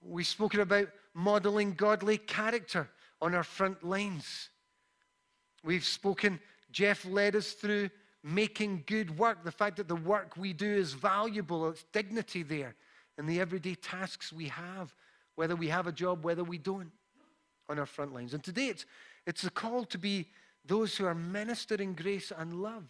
We've 0.01 0.27
spoken 0.27 0.59
about 0.59 0.89
modeling 1.13 1.73
godly 1.73 2.17
character 2.17 2.89
on 3.21 3.35
our 3.35 3.43
front 3.43 3.83
lines. 3.83 4.49
We've 5.63 5.85
spoken, 5.85 6.39
Jeff 6.71 7.05
led 7.05 7.35
us 7.35 7.53
through 7.53 7.89
making 8.23 8.83
good 8.85 9.17
work, 9.17 9.43
the 9.43 9.51
fact 9.51 9.77
that 9.77 9.87
the 9.87 9.95
work 9.95 10.37
we 10.37 10.53
do 10.53 10.69
is 10.69 10.93
valuable, 10.93 11.69
it's 11.69 11.83
dignity 11.91 12.41
there, 12.41 12.75
and 13.17 13.27
the 13.27 13.39
everyday 13.39 13.75
tasks 13.75 14.31
we 14.31 14.47
have, 14.47 14.95
whether 15.35 15.55
we 15.55 15.67
have 15.67 15.87
a 15.87 15.91
job, 15.91 16.23
whether 16.23 16.43
we 16.43 16.57
don't, 16.57 16.91
on 17.69 17.79
our 17.79 17.85
front 17.85 18.13
lines. 18.13 18.33
And 18.33 18.43
today 18.43 18.67
it's, 18.67 18.85
it's 19.25 19.43
a 19.43 19.49
call 19.49 19.83
to 19.85 19.97
be 19.97 20.27
those 20.65 20.95
who 20.95 21.05
are 21.05 21.15
ministering 21.15 21.93
grace 21.93 22.31
and 22.35 22.53
love. 22.61 22.85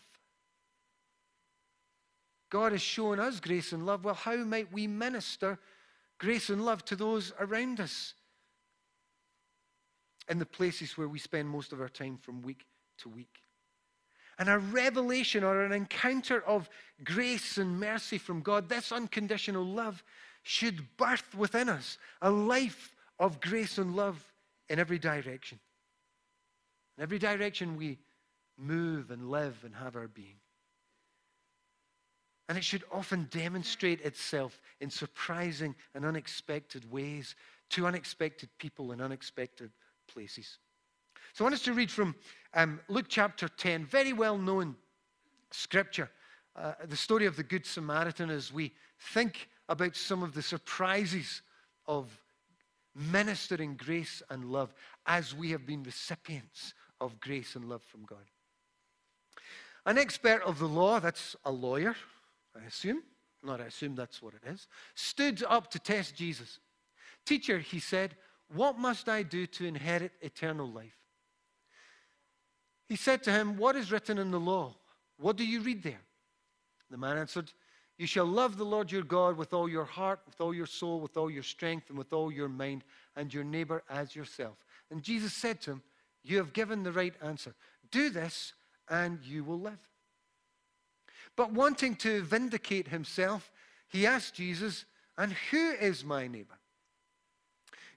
God 2.49 2.71
has 2.71 2.81
shown 2.81 3.19
us 3.19 3.39
grace 3.39 3.71
and 3.71 3.85
love. 3.85 4.05
Well, 4.05 4.13
how 4.13 4.35
might 4.37 4.71
we 4.71 4.85
minister 4.85 5.57
grace 6.19 6.49
and 6.49 6.63
love 6.63 6.85
to 6.85 6.95
those 6.95 7.33
around 7.39 7.79
us 7.79 8.13
in 10.29 10.39
the 10.39 10.45
places 10.45 10.97
where 10.97 11.07
we 11.07 11.19
spend 11.19 11.49
most 11.49 11.73
of 11.73 11.81
our 11.81 11.89
time 11.89 12.17
from 12.17 12.41
week 12.41 12.65
to 12.99 13.09
week. 13.09 13.39
And 14.39 14.49
a 14.49 14.57
revelation 14.57 15.43
or 15.43 15.63
an 15.63 15.71
encounter 15.71 16.41
of 16.45 16.69
grace 17.03 17.57
and 17.57 17.79
mercy 17.79 18.17
from 18.17 18.41
God, 18.41 18.67
this 18.67 18.91
unconditional 18.91 19.65
love, 19.65 20.03
should 20.43 20.97
birth 20.97 21.35
within 21.35 21.69
us 21.69 21.97
a 22.21 22.31
life 22.31 22.95
of 23.19 23.39
grace 23.39 23.77
and 23.77 23.95
love 23.95 24.33
in 24.69 24.79
every 24.79 24.99
direction. 24.99 25.59
In 26.97 27.03
every 27.03 27.19
direction 27.19 27.75
we 27.75 27.99
move 28.57 29.11
and 29.11 29.29
live 29.29 29.57
and 29.63 29.75
have 29.75 29.95
our 29.95 30.07
being. 30.07 30.35
And 32.49 32.57
it 32.57 32.63
should 32.63 32.83
often 32.91 33.27
demonstrate 33.31 34.01
itself 34.01 34.61
in 34.79 34.89
surprising 34.89 35.75
and 35.95 36.05
unexpected 36.05 36.89
ways 36.91 37.35
to 37.71 37.87
unexpected 37.87 38.49
people 38.59 38.91
in 38.91 39.01
unexpected 39.01 39.71
places. 40.07 40.59
So 41.33 41.43
I 41.43 41.45
want 41.45 41.55
us 41.55 41.63
to 41.63 41.73
read 41.73 41.89
from 41.89 42.15
um, 42.53 42.79
Luke 42.89 43.07
chapter 43.07 43.47
10, 43.47 43.85
very 43.85 44.13
well 44.13 44.37
known 44.37 44.75
scripture, 45.51 46.11
uh, 46.55 46.73
the 46.85 46.97
story 46.97 47.25
of 47.25 47.35
the 47.35 47.43
Good 47.43 47.65
Samaritan, 47.65 48.29
as 48.29 48.53
we 48.53 48.73
think 49.13 49.47
about 49.69 49.95
some 49.95 50.21
of 50.21 50.33
the 50.33 50.41
surprises 50.41 51.41
of 51.87 52.19
ministering 52.95 53.75
grace 53.75 54.21
and 54.29 54.45
love 54.45 54.73
as 55.07 55.33
we 55.33 55.49
have 55.51 55.65
been 55.65 55.81
recipients 55.83 56.73
of 57.03 57.19
grace 57.19 57.55
and 57.55 57.69
love 57.69 57.83
from 57.83 58.03
God. 58.05 58.25
An 59.85 59.97
expert 59.97 60.41
of 60.43 60.59
the 60.59 60.67
law, 60.67 60.99
that's 60.99 61.35
a 61.43 61.51
lawyer, 61.51 61.95
I 62.55 62.65
assume, 62.65 63.03
not 63.43 63.59
I 63.59 63.65
assume 63.65 63.95
that's 63.95 64.21
what 64.21 64.33
it 64.33 64.47
is, 64.47 64.67
stood 64.95 65.43
up 65.47 65.69
to 65.71 65.79
test 65.79 66.15
Jesus. 66.15 66.59
Teacher, 67.25 67.59
he 67.59 67.79
said, 67.79 68.15
what 68.55 68.77
must 68.77 69.09
I 69.09 69.23
do 69.23 69.47
to 69.47 69.65
inherit 69.65 70.11
eternal 70.21 70.69
life? 70.69 70.97
He 72.87 72.95
said 72.95 73.23
to 73.23 73.31
him, 73.31 73.57
What 73.57 73.75
is 73.75 73.91
written 73.91 74.17
in 74.17 74.31
the 74.31 74.39
law? 74.39 74.75
What 75.17 75.37
do 75.37 75.45
you 75.45 75.61
read 75.61 75.83
there? 75.83 76.01
The 76.91 76.97
man 76.97 77.17
answered, 77.17 77.51
You 77.97 78.05
shall 78.05 78.25
love 78.25 78.57
the 78.57 78.65
Lord 78.65 78.91
your 78.91 79.03
God 79.03 79.37
with 79.37 79.53
all 79.53 79.67
your 79.67 79.85
heart, 79.85 80.19
with 80.27 80.39
all 80.41 80.53
your 80.53 80.67
soul, 80.67 80.99
with 80.99 81.17
all 81.17 81.31
your 81.31 81.43
strength, 81.43 81.89
and 81.89 81.97
with 81.97 82.13
all 82.13 82.31
your 82.31 82.49
mind, 82.49 82.83
and 83.15 83.33
your 83.33 83.43
neighbor 83.43 83.83
as 83.89 84.15
yourself. 84.15 84.57
And 84.91 85.01
Jesus 85.01 85.33
said 85.33 85.61
to 85.61 85.71
him, 85.71 85.81
You 86.23 86.37
have 86.37 86.53
given 86.53 86.83
the 86.83 86.91
right 86.91 87.13
answer. 87.21 87.53
Do 87.91 88.09
this, 88.09 88.53
and 88.89 89.19
you 89.23 89.43
will 89.43 89.59
live. 89.59 89.79
But 91.35 91.51
wanting 91.51 91.95
to 91.97 92.21
vindicate 92.21 92.87
himself, 92.87 93.51
he 93.87 94.05
asked 94.05 94.35
Jesus, 94.35 94.85
And 95.17 95.33
who 95.51 95.71
is 95.71 96.03
my 96.03 96.27
neighbor? 96.27 96.57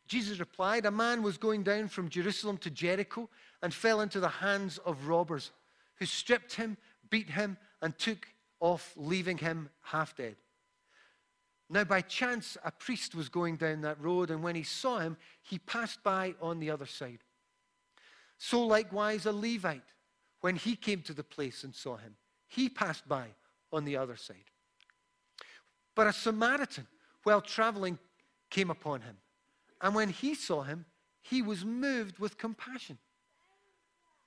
Jesus 0.06 0.38
replied, 0.38 0.86
A 0.86 0.90
man 0.90 1.22
was 1.22 1.36
going 1.36 1.62
down 1.62 1.88
from 1.88 2.08
Jerusalem 2.08 2.58
to 2.58 2.70
Jericho 2.70 3.28
and 3.62 3.74
fell 3.74 4.00
into 4.00 4.20
the 4.20 4.28
hands 4.28 4.78
of 4.78 5.08
robbers 5.08 5.50
who 5.96 6.06
stripped 6.06 6.54
him, 6.54 6.76
beat 7.10 7.30
him, 7.30 7.56
and 7.82 7.96
took 7.98 8.28
off, 8.60 8.92
leaving 8.96 9.38
him 9.38 9.68
half 9.82 10.16
dead. 10.16 10.36
Now, 11.68 11.84
by 11.84 12.00
chance, 12.00 12.56
a 12.64 12.70
priest 12.70 13.14
was 13.14 13.28
going 13.28 13.56
down 13.56 13.80
that 13.80 14.00
road, 14.00 14.30
and 14.30 14.42
when 14.42 14.54
he 14.54 14.62
saw 14.62 14.98
him, 14.98 15.16
he 15.42 15.58
passed 15.58 16.02
by 16.04 16.34
on 16.40 16.60
the 16.60 16.70
other 16.70 16.86
side. 16.86 17.18
So, 18.38 18.64
likewise, 18.64 19.26
a 19.26 19.32
Levite, 19.32 19.82
when 20.40 20.56
he 20.56 20.76
came 20.76 21.02
to 21.02 21.12
the 21.14 21.24
place 21.24 21.64
and 21.64 21.74
saw 21.74 21.96
him, 21.96 22.16
he 22.48 22.68
passed 22.68 23.08
by 23.08 23.26
on 23.72 23.84
the 23.84 23.96
other 23.96 24.16
side. 24.16 24.50
But 25.94 26.06
a 26.06 26.12
Samaritan, 26.12 26.86
while 27.22 27.40
traveling, 27.40 27.98
came 28.50 28.70
upon 28.70 29.00
him. 29.00 29.16
And 29.80 29.94
when 29.94 30.10
he 30.10 30.34
saw 30.34 30.62
him, 30.62 30.84
he 31.22 31.42
was 31.42 31.64
moved 31.64 32.18
with 32.18 32.38
compassion. 32.38 32.98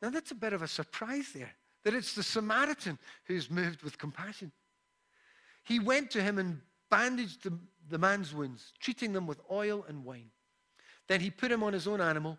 Now, 0.01 0.09
that's 0.09 0.31
a 0.31 0.35
bit 0.35 0.53
of 0.53 0.61
a 0.61 0.67
surprise 0.67 1.31
there, 1.33 1.51
that 1.83 1.93
it's 1.93 2.15
the 2.15 2.23
Samaritan 2.23 2.97
who's 3.25 3.49
moved 3.49 3.83
with 3.83 3.97
compassion. 3.97 4.51
He 5.63 5.79
went 5.79 6.11
to 6.11 6.21
him 6.21 6.37
and 6.37 6.61
bandaged 6.89 7.43
the, 7.43 7.57
the 7.89 7.97
man's 7.97 8.33
wounds, 8.33 8.73
treating 8.79 9.13
them 9.13 9.27
with 9.27 9.39
oil 9.51 9.85
and 9.87 10.03
wine. 10.03 10.31
Then 11.07 11.21
he 11.21 11.29
put 11.29 11.51
him 11.51 11.63
on 11.63 11.73
his 11.73 11.87
own 11.87 12.01
animal, 12.01 12.37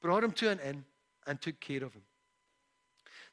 brought 0.00 0.24
him 0.24 0.32
to 0.32 0.50
an 0.50 0.60
inn, 0.60 0.84
and 1.26 1.40
took 1.40 1.60
care 1.60 1.84
of 1.84 1.92
him. 1.94 2.02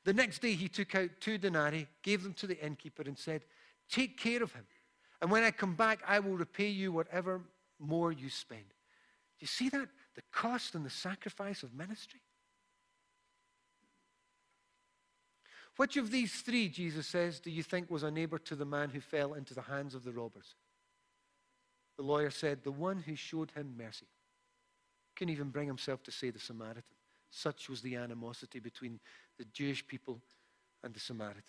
The 0.05 0.13
next 0.13 0.41
day, 0.41 0.53
he 0.53 0.67
took 0.67 0.95
out 0.95 1.09
two 1.19 1.37
denarii, 1.37 1.87
gave 2.01 2.23
them 2.23 2.33
to 2.33 2.47
the 2.47 2.63
innkeeper, 2.63 3.03
and 3.03 3.17
said, 3.17 3.43
Take 3.89 4.17
care 4.17 4.43
of 4.43 4.51
him. 4.53 4.65
And 5.21 5.31
when 5.31 5.43
I 5.43 5.51
come 5.51 5.75
back, 5.75 6.01
I 6.05 6.19
will 6.19 6.35
repay 6.35 6.67
you 6.67 6.91
whatever 6.91 7.41
more 7.79 8.11
you 8.11 8.29
spend. 8.29 8.65
Do 8.67 9.41
you 9.41 9.47
see 9.47 9.69
that? 9.69 9.87
The 10.15 10.21
cost 10.31 10.75
and 10.75 10.85
the 10.85 10.89
sacrifice 10.89 11.63
of 11.63 11.73
ministry. 11.73 12.21
Which 15.77 15.97
of 15.97 16.11
these 16.11 16.33
three, 16.41 16.69
Jesus 16.69 17.07
says, 17.07 17.39
do 17.39 17.49
you 17.49 17.63
think 17.63 17.89
was 17.89 18.03
a 18.03 18.11
neighbor 18.11 18.37
to 18.39 18.55
the 18.55 18.65
man 18.65 18.89
who 18.89 18.99
fell 18.99 19.33
into 19.33 19.55
the 19.55 19.61
hands 19.61 19.95
of 19.95 20.03
the 20.03 20.11
robbers? 20.11 20.55
The 21.97 22.03
lawyer 22.03 22.29
said, 22.29 22.63
The 22.63 22.71
one 22.71 22.99
who 22.99 23.15
showed 23.15 23.51
him 23.51 23.75
mercy. 23.77 24.07
Couldn't 25.15 25.33
even 25.33 25.49
bring 25.49 25.67
himself 25.67 26.03
to 26.03 26.11
say 26.11 26.29
the 26.29 26.39
Samaritan. 26.39 26.83
Such 27.35 27.67
was 27.67 27.81
the 27.81 27.95
animosity 27.95 28.59
between 28.59 28.99
the 29.39 29.45
Jewish 29.45 29.85
people 29.85 30.21
and 30.83 30.93
the 30.93 30.99
Samaritans. 30.99 31.43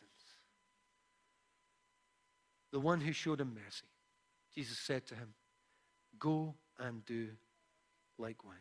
The 2.72 2.80
one 2.80 3.02
who 3.02 3.12
showed 3.12 3.42
him 3.42 3.54
mercy. 3.54 3.84
Jesus 4.54 4.78
said 4.78 5.06
to 5.06 5.14
him, 5.14 5.34
Go 6.18 6.54
and 6.78 7.04
do 7.04 7.28
likewise. 8.18 8.56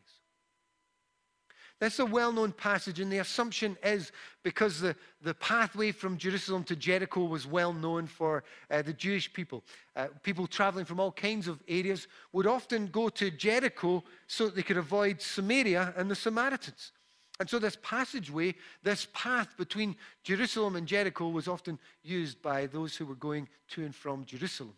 That's 1.80 2.00
a 2.00 2.06
well 2.06 2.34
known 2.34 2.52
passage, 2.52 3.00
and 3.00 3.12
the 3.12 3.20
assumption 3.20 3.78
is 3.84 4.12
because 4.44 4.82
the, 4.82 4.96
the 5.22 5.34
pathway 5.34 5.94
from 5.94 6.18
Jerusalem 6.18 6.66
to 6.66 6.76
Jericho 6.76 7.24
was 7.24 7.48
well 7.48 7.72
known 7.72 8.06
for 8.06 8.44
uh, 8.70 8.82
the 8.82 8.94
Jewish 8.94 9.32
people. 9.32 9.64
Uh, 9.96 10.08
people 10.24 10.46
traveling 10.46 10.86
from 10.86 11.00
all 11.00 11.12
kinds 11.12 11.48
of 11.48 11.64
areas 11.70 12.08
would 12.34 12.48
often 12.48 12.88
go 12.88 13.08
to 13.10 13.32
Jericho 13.32 14.04
so 14.28 14.46
that 14.46 14.56
they 14.56 14.62
could 14.62 14.78
avoid 14.78 15.22
Samaria 15.22 15.94
and 15.96 16.12
the 16.12 16.16
Samaritans. 16.16 16.92
And 17.40 17.50
so, 17.50 17.58
this 17.58 17.78
passageway, 17.82 18.56
this 18.84 19.08
path 19.14 19.58
between 19.58 19.96
Jerusalem 20.24 20.76
and 20.76 20.88
Jericho, 20.88 21.30
was 21.30 21.48
often 21.48 21.80
used 22.04 22.42
by 22.42 22.68
those 22.68 22.96
who 22.96 23.06
were 23.06 23.16
going 23.16 23.50
to 23.70 23.84
and 23.84 23.96
from 23.96 24.26
Jerusalem. 24.26 24.76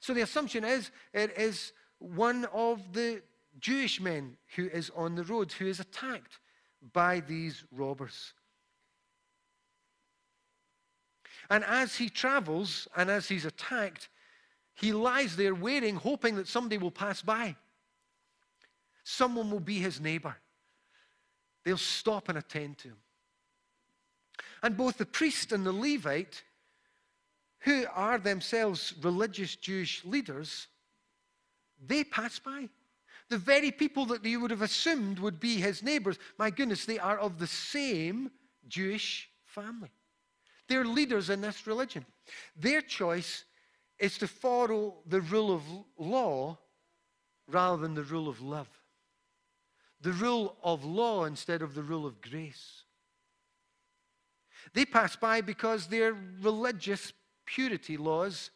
So, 0.00 0.14
the 0.14 0.22
assumption 0.22 0.64
is 0.64 0.90
it 1.12 1.36
is 1.38 1.72
one 1.98 2.46
of 2.46 2.92
the 2.92 3.22
Jewish 3.60 4.00
men 4.00 4.36
who 4.56 4.66
is 4.66 4.90
on 4.96 5.14
the 5.14 5.24
road, 5.24 5.52
who 5.52 5.66
is 5.66 5.78
attacked 5.78 6.38
by 6.92 7.20
these 7.20 7.62
robbers. 7.70 8.32
And 11.50 11.64
as 11.64 11.94
he 11.96 12.08
travels 12.08 12.88
and 12.96 13.10
as 13.10 13.28
he's 13.28 13.44
attacked, 13.44 14.08
he 14.74 14.92
lies 14.92 15.36
there 15.36 15.54
waiting, 15.54 15.96
hoping 15.96 16.36
that 16.36 16.48
somebody 16.48 16.78
will 16.78 16.90
pass 16.90 17.22
by. 17.22 17.54
Someone 19.04 19.50
will 19.50 19.60
be 19.60 19.78
his 19.78 20.00
neighbor. 20.00 20.36
They'll 21.64 21.76
stop 21.76 22.28
and 22.28 22.38
attend 22.38 22.78
to 22.78 22.88
him. 22.88 22.96
And 24.62 24.76
both 24.76 24.98
the 24.98 25.06
priest 25.06 25.52
and 25.52 25.64
the 25.64 25.72
Levite, 25.72 26.42
who 27.60 27.84
are 27.94 28.18
themselves 28.18 28.94
religious 29.02 29.56
Jewish 29.56 30.04
leaders, 30.04 30.68
they 31.86 32.04
pass 32.04 32.38
by. 32.38 32.68
The 33.30 33.38
very 33.38 33.70
people 33.70 34.06
that 34.06 34.24
you 34.24 34.40
would 34.40 34.50
have 34.50 34.62
assumed 34.62 35.18
would 35.18 35.40
be 35.40 35.56
his 35.56 35.82
neighbors, 35.82 36.18
my 36.38 36.50
goodness, 36.50 36.84
they 36.84 36.98
are 36.98 37.18
of 37.18 37.38
the 37.38 37.46
same 37.46 38.30
Jewish 38.68 39.30
family. 39.44 39.90
They're 40.68 40.84
leaders 40.84 41.30
in 41.30 41.40
this 41.40 41.66
religion. 41.66 42.04
Their 42.56 42.80
choice 42.80 43.44
is 43.98 44.18
to 44.18 44.28
follow 44.28 44.96
the 45.06 45.20
rule 45.20 45.54
of 45.54 45.62
law 45.98 46.58
rather 47.48 47.80
than 47.80 47.94
the 47.94 48.02
rule 48.02 48.28
of 48.28 48.40
love. 48.40 48.68
The 50.04 50.12
rule 50.12 50.54
of 50.62 50.84
law 50.84 51.24
instead 51.24 51.62
of 51.62 51.74
the 51.74 51.82
rule 51.82 52.06
of 52.06 52.20
grace. 52.20 52.82
They 54.74 54.84
pass 54.84 55.16
by 55.16 55.40
because 55.40 55.86
their 55.86 56.14
religious 56.42 57.14
purity 57.46 57.96
laws 57.96 58.50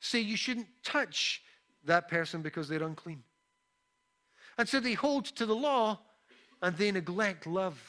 say 0.00 0.20
you 0.20 0.36
shouldn't 0.36 0.66
touch 0.84 1.40
that 1.84 2.08
person 2.08 2.42
because 2.42 2.68
they're 2.68 2.82
unclean. 2.82 3.22
And 4.58 4.68
so 4.68 4.78
they 4.78 4.92
hold 4.92 5.24
to 5.36 5.46
the 5.46 5.56
law 5.56 6.00
and 6.60 6.76
they 6.76 6.92
neglect 6.92 7.46
love 7.46 7.80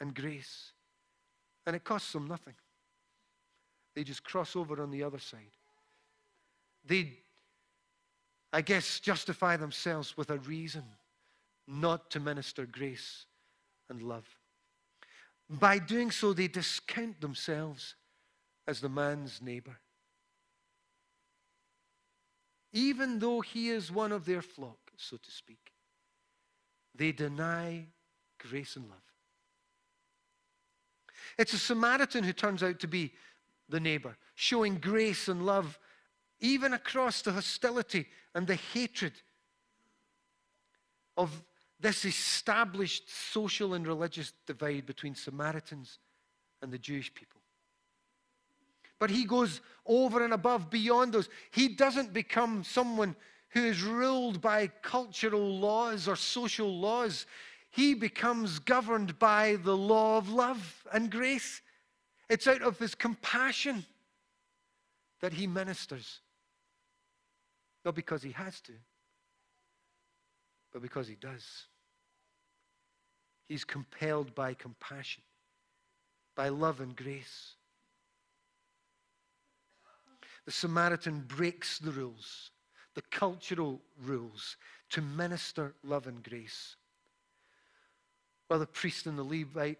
and 0.00 0.14
grace. 0.14 0.72
And 1.66 1.76
it 1.76 1.84
costs 1.84 2.14
them 2.14 2.26
nothing. 2.26 2.54
They 3.94 4.04
just 4.04 4.24
cross 4.24 4.56
over 4.56 4.82
on 4.82 4.90
the 4.90 5.02
other 5.02 5.18
side. 5.18 5.52
They, 6.86 7.18
I 8.54 8.62
guess, 8.62 9.00
justify 9.00 9.58
themselves 9.58 10.16
with 10.16 10.30
a 10.30 10.38
reason 10.38 10.84
not 11.66 12.10
to 12.10 12.20
minister 12.20 12.66
grace 12.66 13.26
and 13.88 14.02
love. 14.02 14.26
By 15.48 15.78
doing 15.78 16.10
so, 16.10 16.32
they 16.32 16.48
discount 16.48 17.20
themselves 17.20 17.94
as 18.66 18.80
the 18.80 18.88
man's 18.88 19.42
neighbor. 19.42 19.76
Even 22.72 23.18
though 23.18 23.40
he 23.40 23.68
is 23.68 23.92
one 23.92 24.10
of 24.10 24.24
their 24.24 24.42
flock, 24.42 24.78
so 24.96 25.16
to 25.16 25.30
speak. 25.30 25.72
They 26.94 27.12
deny 27.12 27.86
grace 28.38 28.76
and 28.76 28.88
love. 28.88 28.98
It's 31.38 31.52
a 31.52 31.58
Samaritan 31.58 32.24
who 32.24 32.32
turns 32.32 32.62
out 32.62 32.80
to 32.80 32.88
be 32.88 33.12
the 33.68 33.80
neighbor, 33.80 34.16
showing 34.34 34.76
grace 34.76 35.28
and 35.28 35.44
love 35.44 35.78
even 36.40 36.72
across 36.72 37.22
the 37.22 37.32
hostility 37.32 38.06
and 38.34 38.46
the 38.46 38.56
hatred 38.56 39.12
of 41.16 41.42
this 41.80 42.04
established 42.04 43.10
social 43.32 43.74
and 43.74 43.86
religious 43.86 44.32
divide 44.46 44.86
between 44.86 45.14
Samaritans 45.14 45.98
and 46.62 46.72
the 46.72 46.78
Jewish 46.78 47.12
people. 47.12 47.40
But 48.98 49.10
he 49.10 49.24
goes 49.24 49.60
over 49.84 50.24
and 50.24 50.32
above 50.32 50.70
beyond 50.70 51.12
those. 51.12 51.28
He 51.50 51.68
doesn't 51.68 52.12
become 52.12 52.64
someone 52.64 53.16
who 53.54 53.64
is 53.64 53.82
ruled 53.82 54.40
by 54.40 54.66
cultural 54.82 55.58
laws 55.58 56.08
or 56.08 56.16
social 56.16 56.80
laws, 56.80 57.24
he 57.70 57.94
becomes 57.94 58.58
governed 58.58 59.18
by 59.18 59.56
the 59.56 59.76
law 59.76 60.18
of 60.18 60.28
love 60.28 60.86
and 60.92 61.10
grace. 61.10 61.60
It's 62.28 62.46
out 62.46 62.62
of 62.62 62.78
his 62.78 62.94
compassion 62.94 63.84
that 65.20 65.32
he 65.32 65.46
ministers. 65.46 66.20
Not 67.84 67.94
because 67.94 68.22
he 68.22 68.32
has 68.32 68.60
to, 68.62 68.72
but 70.74 70.82
because 70.82 71.08
he 71.08 71.14
does. 71.14 71.68
He's 73.46 73.64
compelled 73.64 74.34
by 74.34 74.52
compassion, 74.52 75.22
by 76.36 76.50
love 76.50 76.80
and 76.80 76.94
grace. 76.94 77.54
The 80.44 80.52
Samaritan 80.52 81.24
breaks 81.26 81.78
the 81.78 81.92
rules 81.92 82.50
the 82.94 83.02
cultural 83.10 83.80
rules 84.04 84.56
to 84.90 85.02
minister 85.02 85.74
love 85.82 86.06
and 86.06 86.22
grace. 86.22 86.76
While 88.48 88.60
the 88.60 88.66
priest 88.66 89.06
and 89.06 89.18
the 89.18 89.24
Levite 89.24 89.78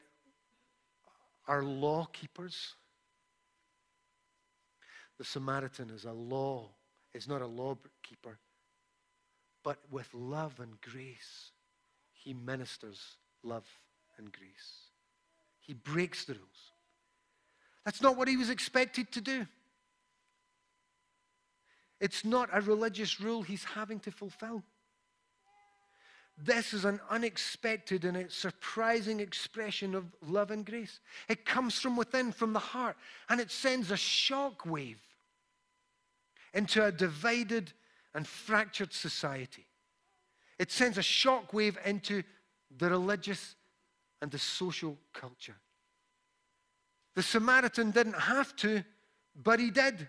are 1.47 1.63
law 1.63 2.07
keepers, 2.13 2.75
the 5.19 5.25
Samaritan 5.25 5.91
is 5.91 6.05
a 6.05 6.13
law, 6.13 6.71
is 7.13 7.29
not 7.29 7.41
a 7.41 7.47
law 7.47 7.77
keeper, 8.03 8.39
but 9.65 9.79
with 9.91 10.09
love 10.15 10.61
and 10.61 10.81
grace, 10.83 11.51
he 12.13 12.35
ministers 12.35 13.17
love 13.43 13.67
and 14.19 14.31
grace. 14.31 14.91
He 15.59 15.73
breaks 15.73 16.27
the 16.27 16.35
rules. 16.35 16.73
That's 17.85 18.03
not 18.03 18.17
what 18.17 18.29
he 18.29 18.37
was 18.37 18.51
expected 18.51 19.11
to 19.13 19.21
do. 19.21 19.47
It's 22.01 22.25
not 22.25 22.51
a 22.53 22.61
religious 22.61 23.21
rule 23.21 23.43
he's 23.43 23.65
having 23.65 23.99
to 24.01 24.11
fulfill. 24.11 24.63
This 26.37 26.75
is 26.75 26.85
an 26.85 27.01
unexpected 27.11 28.05
and 28.05 28.17
a 28.17 28.31
surprising 28.31 29.21
expression 29.21 29.95
of 29.95 30.05
love 30.27 30.51
and 30.51 30.67
grace. 30.67 31.01
It 31.29 31.47
comes 31.47 31.79
from 31.79 31.97
within, 31.97 32.33
from 32.33 32.53
the 32.53 32.59
heart, 32.59 32.97
and 33.29 33.41
it 33.41 33.51
sends 33.51 33.91
a 33.91 33.97
shock 33.97 34.67
wave 34.67 35.01
into 36.53 36.85
a 36.85 36.93
divided 36.93 37.73
and 38.15 38.27
fractured 38.27 38.93
society. 38.93 39.67
It 40.59 40.71
sends 40.71 40.99
a 40.99 41.03
shock 41.03 41.53
wave 41.53 41.79
into 41.85 42.23
the 42.77 42.91
religious 42.91 43.57
and 44.23 44.31
the 44.31 44.39
social 44.39 44.97
culture. 45.13 45.57
The 47.15 47.23
Samaritan 47.23 47.91
didn't 47.91 48.19
have 48.19 48.55
to, 48.57 48.85
but 49.35 49.61
he 49.61 49.71
did. 49.71 50.09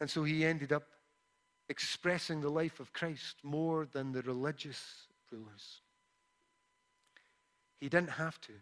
And 0.00 0.08
so 0.10 0.24
he 0.24 0.44
ended 0.44 0.72
up 0.72 0.84
expressing 1.68 2.40
the 2.40 2.48
life 2.48 2.80
of 2.80 2.92
Christ 2.92 3.36
more 3.42 3.86
than 3.86 4.12
the 4.12 4.22
religious 4.22 4.80
rulers. 5.30 5.80
He 7.80 7.88
didn't 7.88 8.10
have 8.10 8.40
to, 8.42 8.52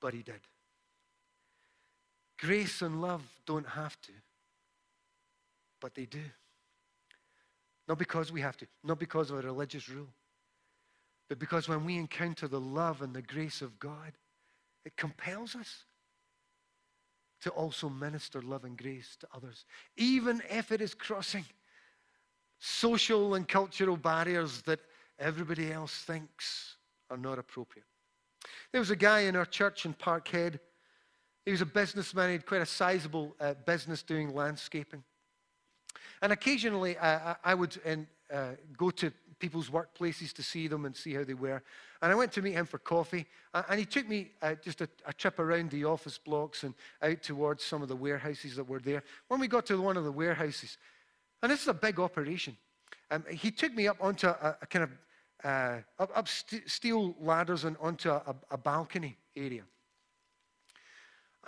but 0.00 0.14
he 0.14 0.22
did. 0.22 0.40
Grace 2.38 2.82
and 2.82 3.00
love 3.00 3.22
don't 3.46 3.68
have 3.68 4.00
to, 4.02 4.12
but 5.80 5.94
they 5.94 6.06
do. 6.06 6.24
Not 7.86 7.98
because 7.98 8.30
we 8.30 8.40
have 8.40 8.56
to, 8.58 8.66
not 8.84 8.98
because 8.98 9.30
of 9.30 9.38
a 9.38 9.42
religious 9.42 9.88
rule, 9.88 10.12
but 11.28 11.38
because 11.38 11.68
when 11.68 11.84
we 11.84 11.96
encounter 11.96 12.48
the 12.48 12.60
love 12.60 13.02
and 13.02 13.14
the 13.14 13.22
grace 13.22 13.62
of 13.62 13.78
God, 13.78 14.12
it 14.84 14.96
compels 14.96 15.54
us 15.54 15.84
to 17.40 17.50
also 17.50 17.88
minister 17.88 18.42
love 18.42 18.64
and 18.64 18.76
grace 18.76 19.16
to 19.20 19.28
others, 19.34 19.64
even 19.96 20.42
if 20.50 20.72
it 20.72 20.80
is 20.80 20.94
crossing 20.94 21.44
social 22.58 23.34
and 23.34 23.46
cultural 23.46 23.96
barriers 23.96 24.62
that 24.62 24.80
everybody 25.18 25.72
else 25.72 25.94
thinks 25.94 26.76
are 27.10 27.16
not 27.16 27.38
appropriate. 27.38 27.86
There 28.72 28.80
was 28.80 28.90
a 28.90 28.96
guy 28.96 29.20
in 29.20 29.36
our 29.36 29.44
church 29.44 29.84
in 29.84 29.94
Parkhead. 29.94 30.58
He 31.44 31.52
was 31.52 31.60
a 31.60 31.66
businessman, 31.66 32.28
he 32.28 32.32
had 32.32 32.46
quite 32.46 32.62
a 32.62 32.66
sizable 32.66 33.34
uh, 33.40 33.54
business 33.66 34.02
doing 34.02 34.34
landscaping. 34.34 35.02
And 36.22 36.32
occasionally 36.32 36.96
uh, 36.98 37.34
I 37.44 37.54
would 37.54 37.76
in, 37.84 38.06
uh, 38.32 38.50
go 38.76 38.90
to 38.90 39.12
people's 39.38 39.70
workplaces 39.70 40.32
to 40.32 40.42
see 40.42 40.68
them 40.68 40.84
and 40.84 40.96
see 40.96 41.14
how 41.14 41.24
they 41.24 41.34
were. 41.34 41.62
And 42.02 42.12
I 42.12 42.14
went 42.14 42.32
to 42.32 42.42
meet 42.42 42.52
him 42.52 42.66
for 42.66 42.78
coffee, 42.78 43.26
and 43.54 43.78
he 43.78 43.86
took 43.86 44.08
me 44.08 44.32
uh, 44.42 44.54
just 44.62 44.80
a, 44.80 44.88
a, 45.06 45.12
trip 45.12 45.38
around 45.38 45.70
the 45.70 45.84
office 45.84 46.18
blocks 46.18 46.64
and 46.64 46.74
out 47.02 47.22
towards 47.22 47.64
some 47.64 47.82
of 47.82 47.88
the 47.88 47.96
warehouses 47.96 48.56
that 48.56 48.68
were 48.68 48.80
there. 48.80 49.02
When 49.28 49.40
we 49.40 49.48
got 49.48 49.66
to 49.66 49.80
one 49.80 49.96
of 49.96 50.04
the 50.04 50.12
warehouses, 50.12 50.76
and 51.42 51.52
this 51.52 51.62
is 51.62 51.68
a 51.68 51.74
big 51.74 52.00
operation, 52.00 52.56
um, 53.10 53.24
he 53.30 53.50
took 53.50 53.74
me 53.74 53.88
up 53.88 53.96
onto 54.00 54.26
a, 54.26 54.56
a 54.60 54.66
kind 54.66 54.84
of 54.84 54.90
uh, 55.44 55.78
up, 55.98 56.10
up 56.14 56.28
st- 56.28 56.68
steel 56.68 57.14
ladders 57.20 57.64
and 57.64 57.76
onto 57.80 58.10
a, 58.10 58.34
a 58.50 58.58
balcony 58.58 59.16
area. 59.36 59.62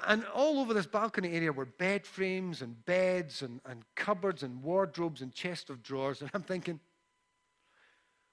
And 0.06 0.24
all 0.26 0.60
over 0.60 0.74
this 0.74 0.86
balcony 0.86 1.32
area 1.32 1.52
were 1.52 1.66
bed 1.66 2.06
frames 2.06 2.62
and 2.62 2.84
beds 2.84 3.42
and, 3.42 3.60
and 3.64 3.82
cupboards 3.94 4.42
and 4.42 4.62
wardrobes 4.62 5.20
and 5.20 5.32
chests 5.32 5.70
of 5.70 5.82
drawers. 5.82 6.20
And 6.20 6.30
I'm 6.34 6.42
thinking, 6.42 6.80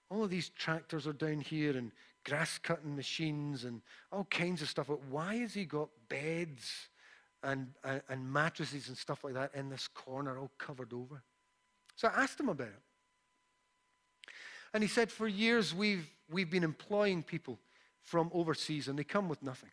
all 0.09 0.23
of 0.23 0.29
these 0.29 0.49
tractors 0.49 1.07
are 1.07 1.13
down 1.13 1.39
here 1.41 1.75
and 1.75 1.91
grass 2.23 2.57
cutting 2.57 2.95
machines 2.95 3.63
and 3.63 3.81
all 4.11 4.25
kinds 4.25 4.61
of 4.61 4.69
stuff. 4.69 4.87
But 4.87 5.03
why 5.05 5.35
has 5.37 5.53
he 5.53 5.65
got 5.65 5.89
beds 6.09 6.89
and, 7.43 7.67
and, 7.83 8.01
and 8.09 8.31
mattresses 8.31 8.87
and 8.87 8.97
stuff 8.97 9.23
like 9.23 9.33
that 9.33 9.53
in 9.53 9.69
this 9.69 9.87
corner 9.87 10.37
all 10.37 10.51
covered 10.57 10.93
over? 10.93 11.23
So 11.95 12.07
I 12.07 12.23
asked 12.23 12.39
him 12.39 12.49
about 12.49 12.67
it. 12.67 14.31
And 14.73 14.83
he 14.83 14.89
said, 14.89 15.11
For 15.11 15.27
years 15.27 15.73
we've, 15.73 16.07
we've 16.29 16.49
been 16.49 16.63
employing 16.63 17.23
people 17.23 17.59
from 18.03 18.29
overseas 18.33 18.87
and 18.87 18.97
they 18.97 19.03
come 19.03 19.27
with 19.27 19.41
nothing. 19.41 19.71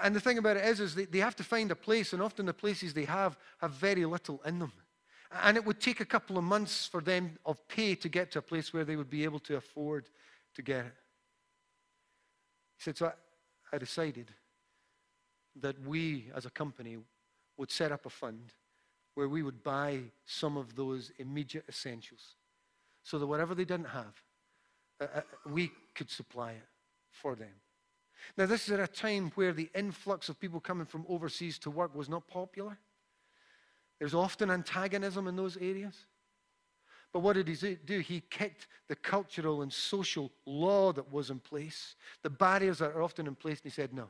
And 0.00 0.16
the 0.16 0.20
thing 0.20 0.38
about 0.38 0.56
it 0.56 0.64
is, 0.64 0.80
is 0.80 0.94
they, 0.94 1.04
they 1.04 1.18
have 1.18 1.36
to 1.36 1.44
find 1.44 1.70
a 1.70 1.76
place, 1.76 2.14
and 2.14 2.22
often 2.22 2.46
the 2.46 2.54
places 2.54 2.94
they 2.94 3.04
have 3.04 3.36
have 3.58 3.72
very 3.72 4.06
little 4.06 4.40
in 4.46 4.58
them. 4.58 4.72
And 5.42 5.56
it 5.56 5.64
would 5.64 5.80
take 5.80 6.00
a 6.00 6.04
couple 6.04 6.38
of 6.38 6.44
months 6.44 6.86
for 6.86 7.00
them 7.00 7.38
of 7.44 7.66
pay 7.68 7.94
to 7.96 8.08
get 8.08 8.30
to 8.32 8.38
a 8.38 8.42
place 8.42 8.72
where 8.72 8.84
they 8.84 8.96
would 8.96 9.10
be 9.10 9.24
able 9.24 9.40
to 9.40 9.56
afford 9.56 10.08
to 10.54 10.62
get 10.62 10.86
it. 10.86 10.94
He 12.76 12.82
said, 12.84 12.96
So 12.96 13.06
I, 13.06 13.76
I 13.76 13.78
decided 13.78 14.30
that 15.60 15.78
we 15.86 16.30
as 16.34 16.46
a 16.46 16.50
company 16.50 16.96
would 17.58 17.70
set 17.70 17.92
up 17.92 18.06
a 18.06 18.10
fund 18.10 18.52
where 19.14 19.28
we 19.28 19.42
would 19.42 19.62
buy 19.62 20.00
some 20.24 20.56
of 20.56 20.74
those 20.74 21.12
immediate 21.18 21.64
essentials 21.68 22.36
so 23.02 23.18
that 23.18 23.26
whatever 23.26 23.54
they 23.54 23.64
didn't 23.64 23.88
have, 23.88 24.14
uh, 25.00 25.20
we 25.50 25.70
could 25.94 26.10
supply 26.10 26.52
it 26.52 26.68
for 27.10 27.34
them. 27.34 27.52
Now, 28.36 28.46
this 28.46 28.66
is 28.66 28.72
at 28.72 28.80
a 28.80 28.86
time 28.86 29.32
where 29.34 29.52
the 29.52 29.70
influx 29.74 30.28
of 30.28 30.40
people 30.40 30.60
coming 30.60 30.86
from 30.86 31.04
overseas 31.08 31.58
to 31.60 31.70
work 31.70 31.94
was 31.94 32.08
not 32.08 32.26
popular. 32.26 32.78
There's 33.98 34.14
often 34.14 34.50
antagonism 34.50 35.28
in 35.28 35.36
those 35.36 35.56
areas. 35.56 35.94
But 37.12 37.20
what 37.20 37.34
did 37.34 37.46
he 37.48 37.74
do? 37.74 38.00
He 38.00 38.22
kicked 38.30 38.66
the 38.88 38.96
cultural 38.96 39.62
and 39.62 39.72
social 39.72 40.32
law 40.46 40.92
that 40.92 41.12
was 41.12 41.30
in 41.30 41.40
place, 41.40 41.94
the 42.22 42.30
barriers 42.30 42.78
that 42.78 42.92
are 42.92 43.02
often 43.02 43.26
in 43.26 43.34
place, 43.34 43.60
and 43.62 43.70
he 43.70 43.74
said, 43.74 43.92
No. 43.92 44.08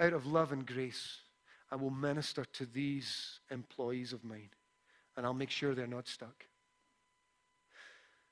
Out 0.00 0.12
of 0.12 0.26
love 0.26 0.52
and 0.52 0.66
grace, 0.66 1.18
I 1.70 1.76
will 1.76 1.90
minister 1.90 2.44
to 2.44 2.66
these 2.66 3.40
employees 3.50 4.12
of 4.12 4.24
mine, 4.24 4.50
and 5.16 5.24
I'll 5.24 5.34
make 5.34 5.50
sure 5.50 5.74
they're 5.74 5.86
not 5.86 6.08
stuck. 6.08 6.44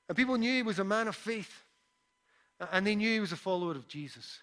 And 0.09 0.17
people 0.17 0.37
knew 0.37 0.53
he 0.53 0.63
was 0.63 0.79
a 0.79 0.83
man 0.83 1.07
of 1.07 1.15
faith, 1.15 1.63
and 2.71 2.85
they 2.85 2.95
knew 2.95 3.13
he 3.13 3.19
was 3.19 3.31
a 3.31 3.37
follower 3.37 3.71
of 3.71 3.87
Jesus. 3.87 4.41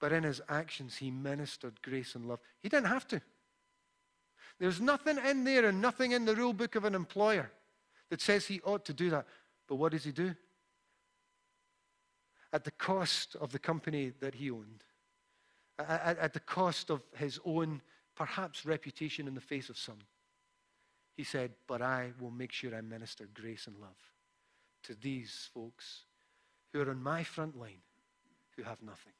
But 0.00 0.12
in 0.12 0.22
his 0.22 0.40
actions, 0.48 0.96
he 0.96 1.10
ministered 1.10 1.80
grace 1.82 2.14
and 2.14 2.26
love. 2.26 2.40
He 2.60 2.68
didn't 2.68 2.86
have 2.88 3.06
to. 3.08 3.20
There's 4.58 4.80
nothing 4.80 5.18
in 5.24 5.44
there 5.44 5.66
and 5.66 5.80
nothing 5.80 6.12
in 6.12 6.24
the 6.24 6.34
rule 6.34 6.52
book 6.52 6.74
of 6.74 6.84
an 6.84 6.94
employer 6.94 7.50
that 8.10 8.20
says 8.20 8.46
he 8.46 8.60
ought 8.62 8.84
to 8.86 8.92
do 8.92 9.10
that. 9.10 9.26
But 9.66 9.76
what 9.76 9.92
does 9.92 10.04
he 10.04 10.12
do? 10.12 10.34
At 12.52 12.64
the 12.64 12.70
cost 12.72 13.36
of 13.36 13.52
the 13.52 13.58
company 13.58 14.12
that 14.20 14.34
he 14.34 14.50
owned, 14.50 14.84
at, 15.78 16.18
at 16.18 16.32
the 16.32 16.40
cost 16.40 16.90
of 16.90 17.02
his 17.16 17.38
own, 17.44 17.82
perhaps, 18.16 18.64
reputation 18.64 19.28
in 19.28 19.34
the 19.34 19.40
face 19.40 19.68
of 19.68 19.78
some, 19.78 19.98
he 21.16 21.24
said, 21.24 21.52
But 21.66 21.82
I 21.82 22.12
will 22.20 22.30
make 22.30 22.52
sure 22.52 22.74
I 22.74 22.80
minister 22.80 23.28
grace 23.34 23.66
and 23.66 23.76
love 23.78 23.98
to 24.84 24.94
these 24.94 25.48
folks 25.52 26.04
who 26.72 26.80
are 26.80 26.90
on 26.90 27.02
my 27.02 27.22
front 27.22 27.58
line 27.58 27.82
who 28.56 28.62
have 28.62 28.82
nothing. 28.82 29.12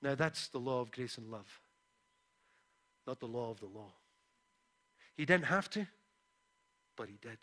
Now, 0.00 0.14
that's 0.14 0.48
the 0.48 0.58
law 0.58 0.80
of 0.80 0.90
grace 0.90 1.18
and 1.18 1.30
love, 1.30 1.60
not 3.06 3.20
the 3.20 3.26
law 3.26 3.50
of 3.50 3.60
the 3.60 3.66
law. 3.66 3.92
He 5.16 5.24
didn't 5.24 5.46
have 5.46 5.68
to, 5.70 5.86
but 6.96 7.08
he 7.08 7.18
did. 7.20 7.38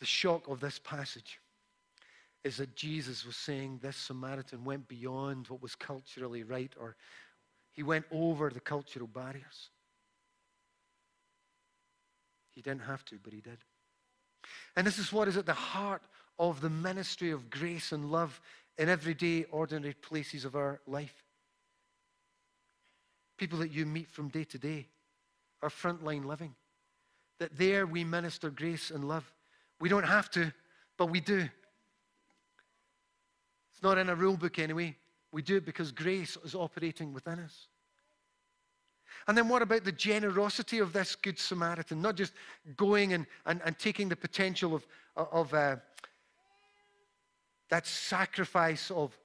The 0.00 0.06
shock 0.06 0.48
of 0.48 0.60
this 0.60 0.78
passage 0.78 1.38
is 2.42 2.56
that 2.56 2.74
Jesus 2.74 3.24
was 3.24 3.36
saying 3.36 3.78
this 3.82 3.96
Samaritan 3.96 4.64
went 4.64 4.88
beyond 4.88 5.46
what 5.48 5.62
was 5.62 5.74
culturally 5.76 6.42
right, 6.42 6.72
or 6.80 6.96
he 7.72 7.82
went 7.82 8.06
over 8.10 8.50
the 8.50 8.60
cultural 8.60 9.06
barriers. 9.06 9.70
He 12.54 12.62
didn't 12.62 12.82
have 12.82 13.04
to, 13.06 13.18
but 13.22 13.32
he 13.32 13.40
did. 13.40 13.58
And 14.76 14.86
this 14.86 14.98
is 14.98 15.12
what 15.12 15.28
is 15.28 15.36
at 15.36 15.46
the 15.46 15.52
heart 15.52 16.02
of 16.38 16.60
the 16.60 16.70
ministry 16.70 17.30
of 17.30 17.50
grace 17.50 17.92
and 17.92 18.10
love 18.10 18.40
in 18.78 18.88
everyday, 18.88 19.44
ordinary 19.50 19.94
places 19.94 20.44
of 20.44 20.56
our 20.56 20.80
life. 20.86 21.24
People 23.36 23.58
that 23.60 23.72
you 23.72 23.86
meet 23.86 24.08
from 24.08 24.28
day 24.28 24.44
to 24.44 24.58
day, 24.58 24.86
our 25.62 25.68
frontline 25.68 26.24
living. 26.24 26.54
That 27.38 27.56
there 27.56 27.86
we 27.86 28.04
minister 28.04 28.50
grace 28.50 28.90
and 28.90 29.08
love. 29.08 29.30
We 29.80 29.88
don't 29.88 30.06
have 30.06 30.30
to, 30.32 30.52
but 30.96 31.06
we 31.06 31.20
do. 31.20 31.48
It's 33.72 33.82
not 33.82 33.98
in 33.98 34.08
a 34.08 34.14
rule 34.14 34.36
book 34.36 34.58
anyway. 34.58 34.96
We 35.32 35.42
do 35.42 35.56
it 35.56 35.64
because 35.64 35.92
grace 35.92 36.36
is 36.44 36.54
operating 36.54 37.12
within 37.12 37.40
us. 37.40 37.68
And 39.26 39.36
then 39.36 39.48
what 39.48 39.62
about 39.62 39.84
the 39.84 39.92
generosity 39.92 40.78
of 40.78 40.92
this 40.92 41.14
Good 41.14 41.38
Samaritan? 41.38 42.02
Not 42.02 42.16
just 42.16 42.32
going 42.76 43.12
and, 43.12 43.26
and, 43.46 43.60
and 43.64 43.78
taking 43.78 44.08
the 44.08 44.16
potential 44.16 44.74
of, 44.74 44.86
of 45.16 45.54
uh, 45.54 45.76
that 47.70 47.86
sacrifice 47.86 48.90
of, 48.90 49.16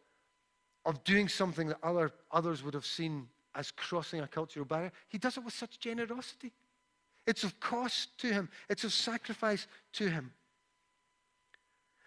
of 0.86 1.04
doing 1.04 1.28
something 1.28 1.67
that 1.67 1.78
other, 1.84 2.12
others 2.32 2.63
would 2.63 2.73
have 2.73 2.86
seen 2.86 3.28
as 3.56 3.71
crossing 3.71 4.21
a 4.21 4.28
cultural 4.28 4.65
barrier. 4.65 4.91
He 5.10 5.17
does 5.17 5.36
it 5.36 5.43
with 5.43 5.54
such 5.54 5.80
generosity. 5.80 6.54
It's 7.26 7.43
of 7.43 7.60
cost 7.60 8.17
to 8.19 8.28
him, 8.28 8.50
it's 8.69 8.86
of 8.86 8.93
sacrifice 8.93 9.67
to 9.93 10.10
him. 10.10 10.32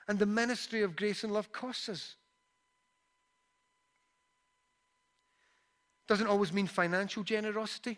And 0.09 0.19
the 0.19 0.27
ministry 0.27 0.83
of 0.83 0.97
grace 0.97 1.25
and 1.25 1.33
love 1.33 1.53
costs 1.53 1.89
us. 1.89 2.15
Doesn't 6.11 6.27
always 6.27 6.53
mean 6.53 6.67
financial 6.67 7.23
generosity, 7.23 7.97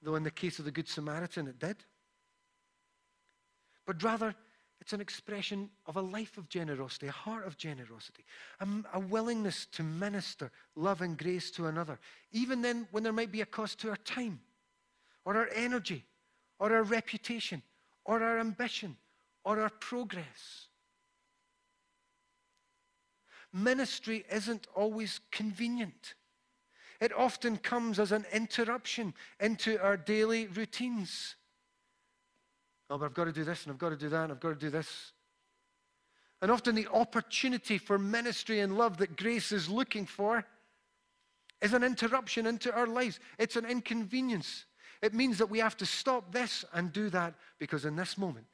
though 0.00 0.14
in 0.14 0.22
the 0.22 0.30
case 0.30 0.60
of 0.60 0.66
the 0.66 0.70
Good 0.70 0.88
Samaritan 0.88 1.48
it 1.48 1.58
did. 1.58 1.74
But 3.84 4.00
rather, 4.04 4.36
it's 4.80 4.92
an 4.92 5.00
expression 5.00 5.68
of 5.86 5.96
a 5.96 6.00
life 6.00 6.38
of 6.38 6.48
generosity, 6.48 7.08
a 7.08 7.10
heart 7.10 7.44
of 7.44 7.56
generosity, 7.58 8.24
a, 8.60 8.68
a, 8.92 9.00
willingness 9.00 9.66
to 9.72 9.82
minister 9.82 10.52
love 10.76 11.00
and 11.00 11.18
grace 11.18 11.50
to 11.50 11.66
another, 11.66 11.98
even 12.30 12.62
then 12.62 12.86
when 12.92 13.02
there 13.02 13.12
might 13.12 13.32
be 13.32 13.40
a 13.40 13.46
cost 13.46 13.80
to 13.80 13.90
our 13.90 13.96
time, 13.96 14.38
or 15.24 15.36
our 15.36 15.48
energy, 15.56 16.04
or 16.60 16.72
our 16.72 16.84
reputation, 16.84 17.62
or 18.04 18.22
our 18.22 18.38
ambition, 18.38 18.96
or 19.44 19.60
our 19.60 19.70
progress. 19.70 20.68
Ministry 23.52 24.24
isn't 24.30 24.68
always 24.76 25.18
convenient. 25.32 26.14
It 27.00 27.12
often 27.12 27.56
comes 27.56 27.98
as 27.98 28.12
an 28.12 28.24
interruption 28.32 29.14
into 29.40 29.80
our 29.82 29.96
daily 29.96 30.46
routines. 30.46 31.34
Oh, 32.90 32.98
but 32.98 33.06
I've 33.06 33.14
got 33.14 33.24
to 33.24 33.32
do 33.32 33.44
this 33.44 33.64
and 33.64 33.72
I've 33.72 33.78
got 33.78 33.90
to 33.90 33.96
do 33.96 34.08
that 34.08 34.24
and 34.24 34.32
I've 34.32 34.40
got 34.40 34.50
to 34.50 34.54
do 34.54 34.70
this. 34.70 35.12
And 36.42 36.50
often 36.50 36.74
the 36.74 36.88
opportunity 36.92 37.78
for 37.78 37.98
ministry 37.98 38.60
and 38.60 38.76
love 38.76 38.98
that 38.98 39.16
grace 39.16 39.50
is 39.50 39.68
looking 39.68 40.06
for 40.06 40.44
is 41.62 41.72
an 41.72 41.82
interruption 41.82 42.46
into 42.46 42.74
our 42.74 42.86
lives. 42.86 43.18
It's 43.38 43.56
an 43.56 43.64
inconvenience. 43.64 44.66
It 45.00 45.14
means 45.14 45.38
that 45.38 45.50
we 45.50 45.58
have 45.58 45.76
to 45.78 45.86
stop 45.86 46.32
this 46.32 46.64
and 46.72 46.92
do 46.92 47.08
that 47.10 47.34
because 47.58 47.84
in 47.84 47.96
this 47.96 48.18
moment, 48.18 48.46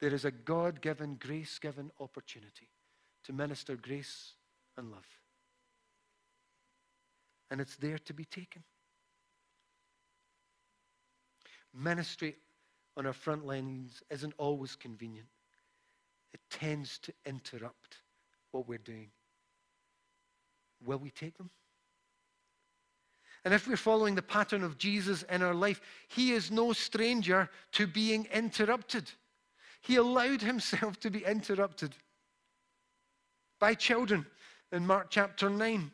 there 0.00 0.14
is 0.14 0.24
a 0.24 0.30
God 0.30 0.80
given, 0.80 1.16
grace 1.16 1.58
given 1.58 1.90
opportunity 2.00 2.68
to 3.24 3.32
minister 3.32 3.76
grace 3.76 4.34
and 4.76 4.90
love. 4.90 5.06
And 7.50 7.60
it's 7.60 7.76
there 7.76 7.98
to 7.98 8.12
be 8.12 8.24
taken. 8.24 8.62
Ministry 11.72 12.36
on 12.96 13.06
our 13.06 13.12
front 13.12 13.46
lines 13.46 14.02
isn't 14.10 14.34
always 14.38 14.74
convenient, 14.74 15.28
it 16.32 16.40
tends 16.50 16.98
to 17.00 17.12
interrupt 17.24 17.98
what 18.50 18.66
we're 18.66 18.78
doing. 18.78 19.10
Will 20.84 20.98
we 20.98 21.10
take 21.10 21.36
them? 21.36 21.50
And 23.44 23.54
if 23.54 23.68
we're 23.68 23.76
following 23.76 24.16
the 24.16 24.22
pattern 24.22 24.64
of 24.64 24.76
Jesus 24.76 25.22
in 25.24 25.40
our 25.40 25.54
life, 25.54 25.80
he 26.08 26.32
is 26.32 26.50
no 26.50 26.72
stranger 26.72 27.48
to 27.72 27.86
being 27.86 28.26
interrupted. 28.34 29.10
He 29.82 29.96
allowed 29.96 30.42
himself 30.42 30.98
to 31.00 31.10
be 31.10 31.24
interrupted 31.24 31.94
by 33.60 33.74
children 33.74 34.26
in 34.72 34.84
Mark 34.84 35.08
chapter 35.10 35.48
9, 35.48 35.92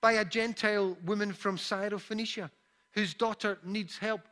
by 0.00 0.12
a 0.12 0.24
Gentile 0.24 0.96
woman 1.04 1.32
from 1.32 1.56
Syrophoenicia 1.56 2.50
whose 2.92 3.14
daughter 3.14 3.58
needs 3.64 3.98
help. 3.98 4.22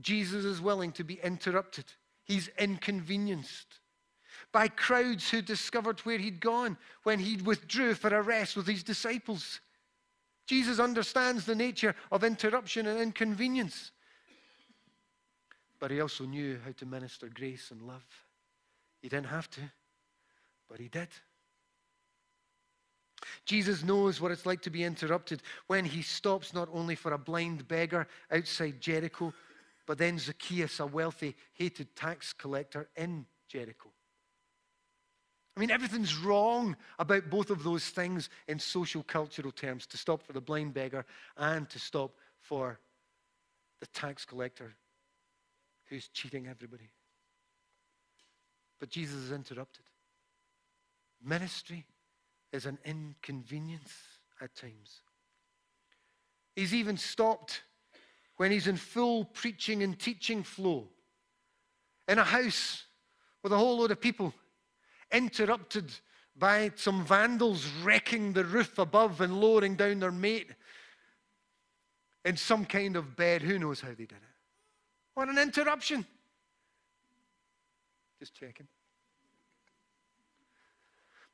Jesus 0.00 0.44
is 0.44 0.60
willing 0.60 0.92
to 0.92 1.04
be 1.04 1.20
interrupted, 1.22 1.84
he's 2.24 2.48
inconvenienced. 2.58 3.80
By 4.52 4.68
crowds 4.68 5.30
who 5.30 5.42
discovered 5.42 6.00
where 6.00 6.18
he'd 6.18 6.40
gone 6.40 6.76
when 7.02 7.18
he 7.18 7.36
withdrew 7.36 7.94
for 7.94 8.14
a 8.14 8.22
rest 8.22 8.56
with 8.56 8.66
his 8.66 8.82
disciples. 8.82 9.60
Jesus 10.46 10.78
understands 10.78 11.44
the 11.44 11.54
nature 11.54 11.94
of 12.12 12.22
interruption 12.22 12.86
and 12.86 13.00
inconvenience. 13.00 13.92
But 15.80 15.90
he 15.90 16.00
also 16.00 16.24
knew 16.24 16.58
how 16.64 16.72
to 16.72 16.86
minister 16.86 17.28
grace 17.28 17.70
and 17.70 17.82
love. 17.82 18.06
He 19.00 19.08
didn't 19.08 19.26
have 19.26 19.50
to, 19.50 19.60
but 20.68 20.80
he 20.80 20.88
did. 20.88 21.08
Jesus 23.44 23.82
knows 23.82 24.20
what 24.20 24.30
it's 24.30 24.46
like 24.46 24.62
to 24.62 24.70
be 24.70 24.84
interrupted 24.84 25.42
when 25.66 25.84
he 25.84 26.02
stops 26.02 26.54
not 26.54 26.68
only 26.72 26.94
for 26.94 27.12
a 27.12 27.18
blind 27.18 27.66
beggar 27.68 28.06
outside 28.30 28.80
Jericho, 28.80 29.32
but 29.86 29.98
then 29.98 30.18
Zacchaeus, 30.18 30.80
a 30.80 30.86
wealthy, 30.86 31.36
hated 31.54 31.94
tax 31.94 32.32
collector 32.32 32.88
in 32.96 33.26
Jericho. 33.48 33.90
I 35.56 35.60
mean, 35.60 35.70
everything's 35.70 36.16
wrong 36.16 36.76
about 36.98 37.30
both 37.30 37.50
of 37.50 37.62
those 37.62 37.88
things 37.88 38.28
in 38.48 38.58
social 38.58 39.04
cultural 39.04 39.52
terms 39.52 39.86
to 39.86 39.96
stop 39.96 40.22
for 40.22 40.32
the 40.32 40.40
blind 40.40 40.74
beggar 40.74 41.06
and 41.36 41.68
to 41.70 41.78
stop 41.78 42.12
for 42.40 42.80
the 43.80 43.86
tax 43.86 44.24
collector 44.24 44.74
who's 45.86 46.08
cheating 46.08 46.48
everybody. 46.48 46.90
But 48.80 48.90
Jesus 48.90 49.16
is 49.16 49.32
interrupted. 49.32 49.84
Ministry 51.22 51.86
is 52.54 52.66
an 52.66 52.78
inconvenience 52.84 53.92
at 54.40 54.54
times. 54.54 55.00
He's 56.54 56.72
even 56.72 56.96
stopped 56.96 57.62
when 58.36 58.52
he's 58.52 58.68
in 58.68 58.76
full 58.76 59.24
preaching 59.24 59.82
and 59.82 59.98
teaching 59.98 60.44
flow 60.44 60.88
in 62.06 62.18
a 62.18 62.24
house 62.24 62.84
with 63.42 63.52
a 63.52 63.58
whole 63.58 63.78
load 63.78 63.90
of 63.90 64.00
people 64.00 64.32
interrupted 65.10 65.90
by 66.36 66.70
some 66.76 67.04
vandals 67.04 67.66
wrecking 67.82 68.32
the 68.32 68.44
roof 68.44 68.78
above 68.78 69.20
and 69.20 69.40
lowering 69.40 69.74
down 69.74 69.98
their 69.98 70.12
mate 70.12 70.50
in 72.24 72.36
some 72.36 72.64
kind 72.64 72.94
of 72.96 73.16
bed. 73.16 73.42
Who 73.42 73.58
knows 73.58 73.80
how 73.80 73.88
they 73.88 73.94
did 73.94 74.12
it? 74.12 74.34
What 75.14 75.28
an 75.28 75.38
interruption. 75.38 76.06
Just 78.20 78.34
checking. 78.34 78.68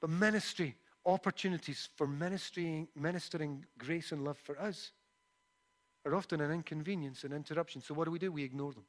But 0.00 0.10
ministry, 0.10 0.76
opportunities 1.06 1.88
for 1.96 2.06
ministering, 2.06 2.88
ministering 2.94 3.64
grace 3.78 4.12
and 4.12 4.24
love 4.24 4.38
for 4.38 4.60
us 4.60 4.92
are 6.04 6.14
often 6.14 6.40
an 6.40 6.50
inconvenience 6.50 7.24
and 7.24 7.32
interruption. 7.32 7.80
So 7.80 7.94
what 7.94 8.04
do 8.04 8.10
we 8.10 8.18
do? 8.18 8.32
We 8.32 8.44
ignore 8.44 8.72
them. 8.72 8.84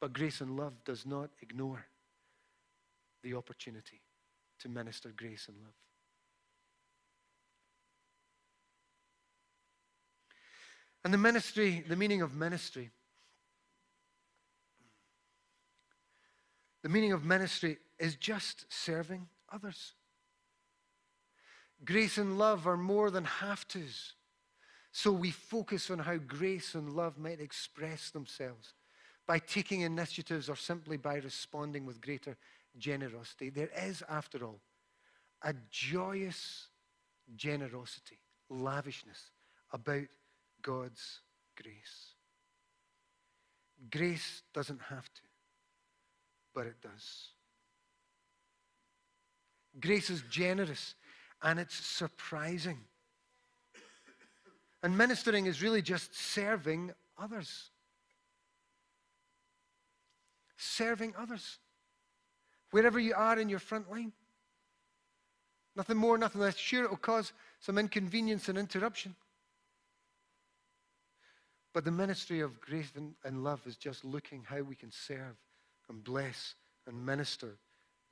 But 0.00 0.12
grace 0.12 0.40
and 0.40 0.56
love 0.56 0.72
does 0.84 1.06
not 1.06 1.30
ignore 1.40 1.86
the 3.22 3.34
opportunity 3.34 4.00
to 4.60 4.68
minister 4.68 5.12
grace 5.16 5.46
and 5.48 5.56
love. 5.58 5.74
And 11.04 11.12
the 11.12 11.18
ministry, 11.18 11.84
the 11.86 11.96
meaning 11.96 12.22
of 12.22 12.34
ministry, 12.34 12.90
the 16.82 16.88
meaning 16.88 17.12
of 17.12 17.24
ministry 17.24 17.78
is 17.98 18.16
just 18.16 18.66
serving 18.68 19.28
others. 19.52 19.94
Grace 21.84 22.18
and 22.18 22.38
love 22.38 22.66
are 22.66 22.76
more 22.76 23.10
than 23.10 23.24
have 23.24 23.66
tos. 23.68 24.14
So 24.92 25.10
we 25.10 25.30
focus 25.30 25.90
on 25.90 25.98
how 25.98 26.16
grace 26.16 26.74
and 26.74 26.94
love 26.94 27.18
might 27.18 27.40
express 27.40 28.10
themselves 28.10 28.74
by 29.26 29.38
taking 29.38 29.80
initiatives 29.80 30.48
or 30.48 30.56
simply 30.56 30.96
by 30.96 31.16
responding 31.16 31.84
with 31.84 32.00
greater 32.00 32.36
generosity. 32.78 33.50
There 33.50 33.70
is, 33.76 34.02
after 34.08 34.44
all, 34.44 34.60
a 35.42 35.54
joyous 35.70 36.68
generosity, 37.36 38.18
lavishness 38.48 39.30
about 39.72 40.06
God's 40.62 41.20
grace. 41.60 42.14
Grace 43.90 44.42
doesn't 44.54 44.80
have 44.82 45.12
to, 45.12 45.22
but 46.54 46.66
it 46.66 46.80
does. 46.80 47.33
Grace 49.80 50.10
is 50.10 50.22
generous 50.30 50.94
and 51.42 51.58
it's 51.58 51.74
surprising. 51.74 52.78
And 54.82 54.96
ministering 54.96 55.46
is 55.46 55.62
really 55.62 55.82
just 55.82 56.14
serving 56.14 56.92
others 57.18 57.70
serving 60.64 61.14
others. 61.18 61.58
Wherever 62.70 62.98
you 62.98 63.14
are 63.14 63.38
in 63.38 63.48
your 63.48 63.58
front 63.58 63.90
line. 63.90 64.12
Nothing 65.76 65.96
more, 65.96 66.18
nothing 66.18 66.40
less. 66.40 66.56
Sure, 66.56 66.84
it 66.84 66.90
will 66.90 66.96
cause 66.96 67.32
some 67.60 67.78
inconvenience 67.78 68.48
and 68.48 68.58
interruption. 68.58 69.14
But 71.72 71.84
the 71.84 71.90
ministry 71.90 72.40
of 72.40 72.60
grace 72.60 72.92
and 73.24 73.44
love 73.44 73.60
is 73.66 73.76
just 73.76 74.04
looking 74.04 74.44
how 74.44 74.62
we 74.62 74.76
can 74.76 74.92
serve 74.92 75.36
and 75.88 76.02
bless 76.02 76.54
and 76.86 77.04
minister 77.04 77.56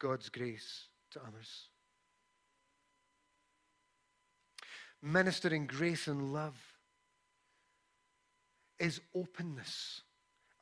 God's 0.00 0.28
grace 0.28 0.88
to 1.12 1.20
others. 1.20 1.68
Ministering 5.02 5.66
grace 5.66 6.06
and 6.06 6.32
love 6.32 6.56
is 8.78 9.00
openness 9.14 10.02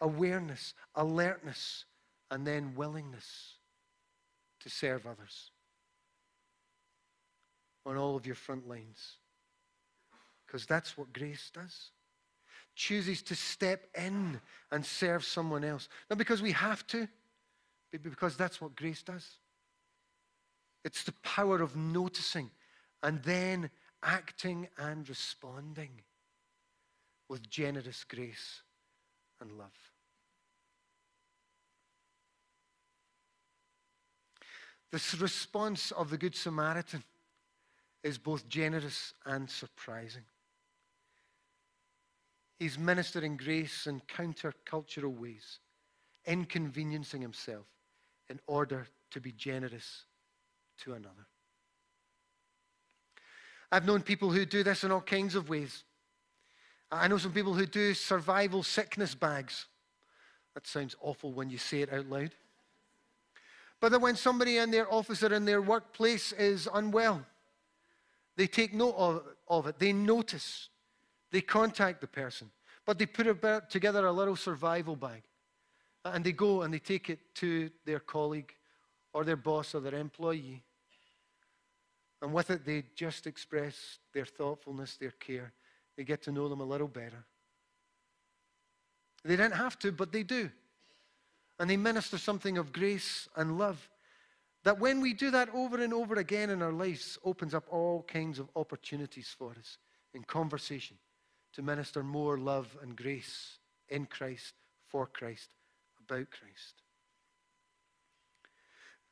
awareness, 0.00 0.74
alertness, 0.94 1.84
and 2.30 2.46
then 2.46 2.74
willingness 2.74 3.56
to 4.60 4.70
serve 4.70 5.06
others 5.06 5.50
on 7.86 7.96
all 7.96 8.16
of 8.16 8.26
your 8.26 8.34
front 8.34 8.68
lines. 8.68 9.16
Because 10.46 10.66
that's 10.66 10.96
what 10.96 11.12
grace 11.12 11.50
does. 11.52 11.90
Chooses 12.74 13.22
to 13.22 13.34
step 13.34 13.86
in 13.96 14.40
and 14.70 14.84
serve 14.84 15.24
someone 15.24 15.64
else. 15.64 15.88
Not 16.08 16.18
because 16.18 16.42
we 16.42 16.52
have 16.52 16.86
to, 16.88 17.08
but 17.92 18.02
because 18.02 18.36
that's 18.36 18.60
what 18.60 18.74
grace 18.76 19.02
does. 19.02 19.26
It's 20.84 21.02
the 21.02 21.12
power 21.22 21.60
of 21.60 21.76
noticing 21.76 22.50
and 23.02 23.22
then 23.22 23.70
acting 24.02 24.68
and 24.78 25.08
responding 25.08 26.02
with 27.28 27.48
generous 27.48 28.04
grace 28.04 28.62
and 29.40 29.52
love. 29.52 29.76
This 34.90 35.14
response 35.20 35.92
of 35.92 36.10
the 36.10 36.18
Good 36.18 36.34
Samaritan 36.34 37.04
is 38.02 38.18
both 38.18 38.48
generous 38.48 39.14
and 39.24 39.48
surprising. 39.48 40.24
He's 42.58 42.78
ministering 42.78 43.36
grace 43.36 43.86
in 43.86 44.00
countercultural 44.00 45.16
ways, 45.16 45.60
inconveniencing 46.26 47.22
himself 47.22 47.66
in 48.28 48.40
order 48.46 48.88
to 49.12 49.20
be 49.20 49.32
generous 49.32 50.04
to 50.84 50.94
another. 50.94 51.26
I've 53.72 53.86
known 53.86 54.02
people 54.02 54.30
who 54.30 54.44
do 54.44 54.62
this 54.62 54.82
in 54.84 54.90
all 54.90 55.00
kinds 55.00 55.34
of 55.34 55.48
ways. 55.48 55.84
I 56.90 57.06
know 57.06 57.18
some 57.18 57.32
people 57.32 57.54
who 57.54 57.66
do 57.66 57.94
survival 57.94 58.62
sickness 58.62 59.14
bags. 59.14 59.66
That 60.54 60.66
sounds 60.66 60.96
awful 61.00 61.32
when 61.32 61.50
you 61.50 61.58
say 61.58 61.82
it 61.82 61.92
out 61.92 62.06
loud. 62.06 62.32
But 63.78 63.92
that 63.92 64.00
when 64.00 64.16
somebody 64.16 64.58
in 64.58 64.70
their 64.70 64.92
office 64.92 65.22
or 65.22 65.32
in 65.32 65.44
their 65.44 65.62
workplace 65.62 66.32
is 66.32 66.68
unwell, 66.74 67.24
they 68.36 68.48
take 68.48 68.74
note 68.74 68.94
of, 68.96 69.22
of 69.48 69.66
it. 69.68 69.78
They 69.78 69.92
notice 69.92 70.68
They 71.30 71.40
contact 71.40 72.00
the 72.00 72.06
person, 72.06 72.50
but 72.84 72.98
they 72.98 73.06
put 73.06 73.26
about, 73.26 73.70
together 73.70 74.06
a 74.06 74.12
little 74.12 74.36
survival 74.36 74.96
bag. 74.96 75.22
And 76.04 76.24
they 76.24 76.32
go 76.32 76.62
and 76.62 76.72
they 76.72 76.78
take 76.78 77.10
it 77.10 77.20
to 77.36 77.70
their 77.84 78.00
colleague 78.00 78.52
or 79.12 79.24
their 79.24 79.36
boss 79.36 79.74
or 79.74 79.80
their 79.80 79.94
employee. 79.94 80.62
And 82.22 82.32
with 82.32 82.50
it, 82.50 82.64
they 82.64 82.84
just 82.94 83.26
express 83.26 83.98
their 84.12 84.26
thoughtfulness, 84.26 84.96
their 84.96 85.12
care. 85.12 85.52
They 85.96 86.04
get 86.04 86.22
to 86.22 86.32
know 86.32 86.48
them 86.48 86.60
a 86.60 86.64
little 86.64 86.88
better. 86.88 87.24
They 89.24 89.36
don't 89.36 89.54
have 89.54 89.78
to, 89.80 89.92
but 89.92 90.12
they 90.12 90.22
do. 90.22 90.50
And 91.58 91.68
they 91.68 91.76
minister 91.76 92.18
something 92.18 92.58
of 92.58 92.72
grace 92.72 93.28
and 93.36 93.58
love 93.58 93.88
that 94.64 94.78
when 94.78 95.00
we 95.00 95.14
do 95.14 95.30
that 95.30 95.48
over 95.54 95.82
and 95.82 95.94
over 95.94 96.16
again 96.16 96.50
in 96.50 96.62
our 96.62 96.72
lives, 96.72 97.18
opens 97.24 97.54
up 97.54 97.64
all 97.70 98.02
kinds 98.02 98.38
of 98.38 98.48
opportunities 98.56 99.34
for 99.36 99.52
us 99.58 99.78
in 100.12 100.22
conversation 100.22 100.96
to 101.54 101.62
minister 101.62 102.02
more 102.02 102.38
love 102.38 102.76
and 102.82 102.96
grace 102.96 103.58
in 103.88 104.06
Christ, 104.06 104.54
for 104.88 105.06
Christ, 105.06 105.48
about 105.98 106.26
Christ. 106.30 106.82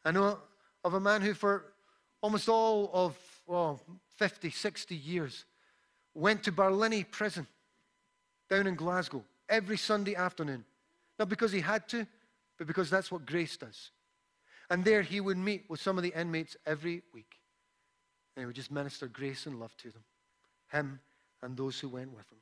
I 0.05 0.11
know 0.11 0.38
of 0.85 0.94
a 0.94 1.01
man 1.01 1.23
who, 1.23 1.35
for 1.35 1.73
almost 2.20 2.48
all 2.48 2.90
of 2.92 3.16
well, 3.48 3.81
50, 4.16 4.50
60 4.50 4.94
years, 4.94 5.46
went 6.14 6.42
to 6.44 6.52
Barlinnie 6.52 7.11
prison 7.11 7.46
down 8.50 8.66
in 8.66 8.74
Glasgow 8.74 9.24
every 9.48 9.78
Sunday 9.78 10.14
afternoon. 10.14 10.64
Not 11.18 11.28
because 11.28 11.50
he 11.50 11.61
had 11.61 11.88
to, 11.88 12.07
but 12.59 12.66
because 12.66 12.90
that's 12.90 13.11
what 13.11 13.24
grace 13.24 13.57
does. 13.57 13.90
And 14.70 14.85
there 14.85 15.02
he 15.02 15.20
would 15.20 15.38
meet 15.38 15.64
with 15.68 15.81
some 15.81 15.96
of 15.96 16.02
the 16.02 16.12
inmates 16.14 16.57
every 16.66 17.02
week. 17.14 17.37
And 18.37 18.42
he 18.42 18.46
would 18.46 18.54
just 18.54 18.70
minister 18.70 19.09
grace 19.09 19.46
and 19.46 19.59
love 19.59 19.74
to 19.78 19.90
them, 19.90 20.04
him 20.70 21.00
and 21.42 21.57
those 21.57 21.81
who 21.81 21.88
went 21.88 22.11
with 22.11 22.31
him. 22.31 22.38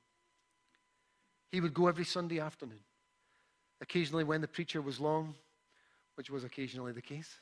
He 1.53 1.61
would 1.61 1.73
go 1.73 1.87
every 1.87 2.05
Sunday 2.05 2.41
afternoon. 2.41 2.81
Occasionally, 3.81 4.25
when 4.25 4.41
the 4.41 4.49
preacher 4.49 4.83
was 4.83 4.99
long, 4.99 5.35
which 6.17 6.31
was 6.31 6.43
occasionally 6.43 6.93
the 6.93 7.03
case, 7.03 7.37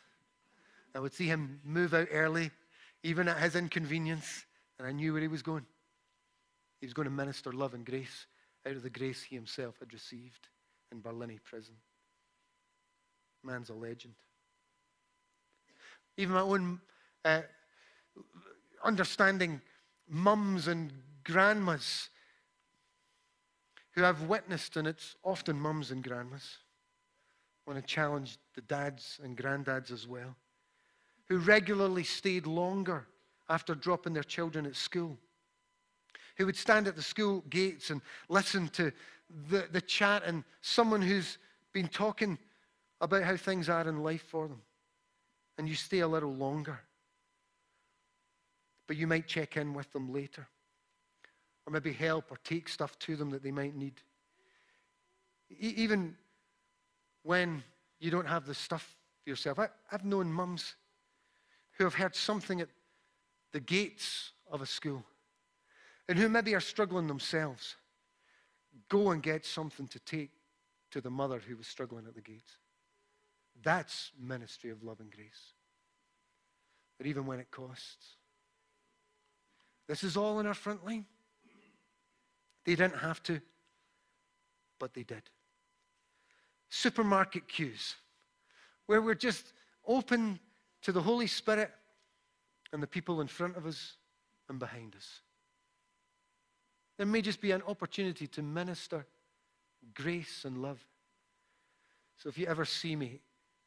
I 0.95 1.01
would 1.01 1.15
see 1.15 1.27
him 1.27 1.61
move 1.65 1.95
out 1.95 2.09
early, 2.13 2.51
even 3.03 3.29
at 3.29 3.39
his 3.39 3.57
inconvenience, 3.57 4.47
and 4.79 4.87
I 4.87 4.93
knew 4.93 5.13
where 5.13 5.23
he 5.23 5.29
was 5.29 5.43
going. 5.43 5.67
He 6.81 6.87
was 6.87 6.95
going 6.95 7.07
to 7.07 7.11
minister 7.11 7.53
love 7.53 7.75
and 7.75 7.85
grace 7.85 8.27
out 8.67 8.77
of 8.77 8.83
the 8.83 8.91
grace 8.91 9.23
he 9.23 9.35
himself 9.35 9.75
had 9.79 9.93
received 9.93 10.49
in 10.93 11.01
Barlinnie 11.01 11.43
prison. 11.43 11.75
Man's 13.43 13.71
a 13.71 13.75
legend. 13.75 14.15
Even 16.17 16.35
my 16.35 16.41
own 16.41 16.81
uh, 17.25 17.43
understanding 18.83 19.61
mums 20.09 20.69
and 20.69 20.93
grandmas 21.25 22.09
who 23.93 24.05
I've 24.05 24.23
witnessed, 24.23 24.77
and 24.77 24.87
it's 24.89 25.17
often 25.23 25.59
mums 25.59 25.91
and 25.91 26.03
grandmas. 26.03 26.59
Want 27.67 27.81
to 27.81 27.87
challenge 27.87 28.39
the 28.55 28.61
dads 28.63 29.21
and 29.23 29.37
granddads 29.37 29.91
as 29.91 30.07
well, 30.07 30.37
who 31.29 31.39
regularly 31.39 32.05
stayed 32.05 32.47
longer 32.47 33.07
after 33.49 33.75
dropping 33.75 34.13
their 34.13 34.23
children 34.23 34.67
at 34.67 34.77
school, 34.77 35.17
who 36.37 36.47
would 36.47 36.57
stand 36.57 36.87
at 36.87 36.97
the 36.97 37.03
school 37.03 37.43
gates 37.51 37.91
and 37.91 38.01
listen 38.29 38.69
to 38.69 38.93
the, 39.49 39.69
the 39.73 39.81
chat 39.81 40.23
and 40.25 40.45
someone 40.61 41.03
who's 41.03 41.39
been 41.73 41.89
talking 41.89 42.39
about 43.01 43.23
how 43.23 43.37
things 43.37 43.69
are 43.69 43.89
in 43.89 44.03
life 44.03 44.23
for 44.23 44.49
them 44.49 44.61
and 45.59 45.69
you 45.69 45.75
stay 45.75 46.01
a 46.01 46.09
little 46.09 46.35
longer. 46.35 46.81
But 48.87 48.97
you 48.97 49.07
might 49.07 49.27
check 49.27 49.57
in 49.57 49.73
with 49.73 49.91
them 49.93 50.13
later, 50.13 50.47
or 51.67 51.73
maybe 51.73 51.93
help 51.93 52.31
or 52.31 52.37
take 52.45 52.69
stuff 52.69 52.99
to 53.01 53.17
them 53.17 53.31
that 53.31 53.43
they 53.43 53.51
might 53.51 53.75
need. 53.75 53.95
E- 55.51 55.75
even 55.77 56.17
when 57.23 57.63
you 57.99 58.11
don't 58.11 58.27
have 58.27 58.45
the 58.47 58.55
stuff 58.55 58.97
yourself. 59.25 59.59
I, 59.59 59.69
I've 59.91 60.05
known 60.05 60.31
mums 60.31 60.75
who 61.77 61.85
have 61.85 61.95
heard 61.95 62.15
something 62.15 62.61
at 62.61 62.69
the 63.53 63.61
gates 63.61 64.33
of 64.51 64.63
a 64.63 64.67
school 64.67 65.05
and 66.09 66.19
who 66.19 66.29
maybe 66.29 66.55
are 66.55 66.61
struggling 66.61 67.07
themselves. 67.07 67.77
Go 68.89 69.11
and 69.11 69.23
get 69.23 69.45
something 69.45 69.87
to 69.89 69.99
take 70.01 70.31
to 70.91 71.01
the 71.01 71.11
mother 71.11 71.41
who 71.47 71.57
was 71.57 71.67
struggling 71.67 72.07
at 72.07 72.15
the 72.15 72.21
gates. 72.21 72.59
That's 73.63 74.13
ministry 74.21 74.71
of 74.71 74.83
love 74.83 75.01
and 75.01 75.11
grace. 75.11 75.53
But 76.99 77.07
even 77.07 77.27
when 77.27 77.41
it 77.41 77.51
costs. 77.51 78.17
This 79.89 80.03
is 80.03 80.17
all 80.17 80.41
in 80.41 80.47
our 80.47 80.55
front 80.55 80.85
line. 80.85 81.07
They 82.65 82.75
didn't 82.75 82.99
have 82.99 83.23
to, 83.25 83.41
but 84.79 84.95
they 84.95 85.03
did. 85.03 85.23
Supermarket 86.71 87.47
queues, 87.47 87.95
where 88.87 89.03
we're 89.03 89.15
just 89.15 89.53
open 89.87 90.41
to 90.85 90.93
the 90.93 91.03
Holy 91.03 91.27
Spirit 91.27 91.71
and 92.73 92.83
the 92.83 92.87
people 92.87 93.21
in 93.21 93.27
front 93.27 93.57
of 93.57 93.67
us 93.67 93.97
and 94.49 94.59
behind 94.59 94.95
us. 94.95 95.21
There 96.99 97.07
may 97.07 97.23
just 97.23 97.41
be 97.41 97.51
an 97.51 97.63
opportunity 97.67 98.27
to 98.29 98.43
minister 98.43 99.07
grace 99.95 100.45
and 100.45 100.59
love. 100.59 100.79
So 102.19 102.29
if 102.29 102.39
you 102.39 102.47
ever 102.47 102.65
see 102.65 102.95
me 102.95 103.21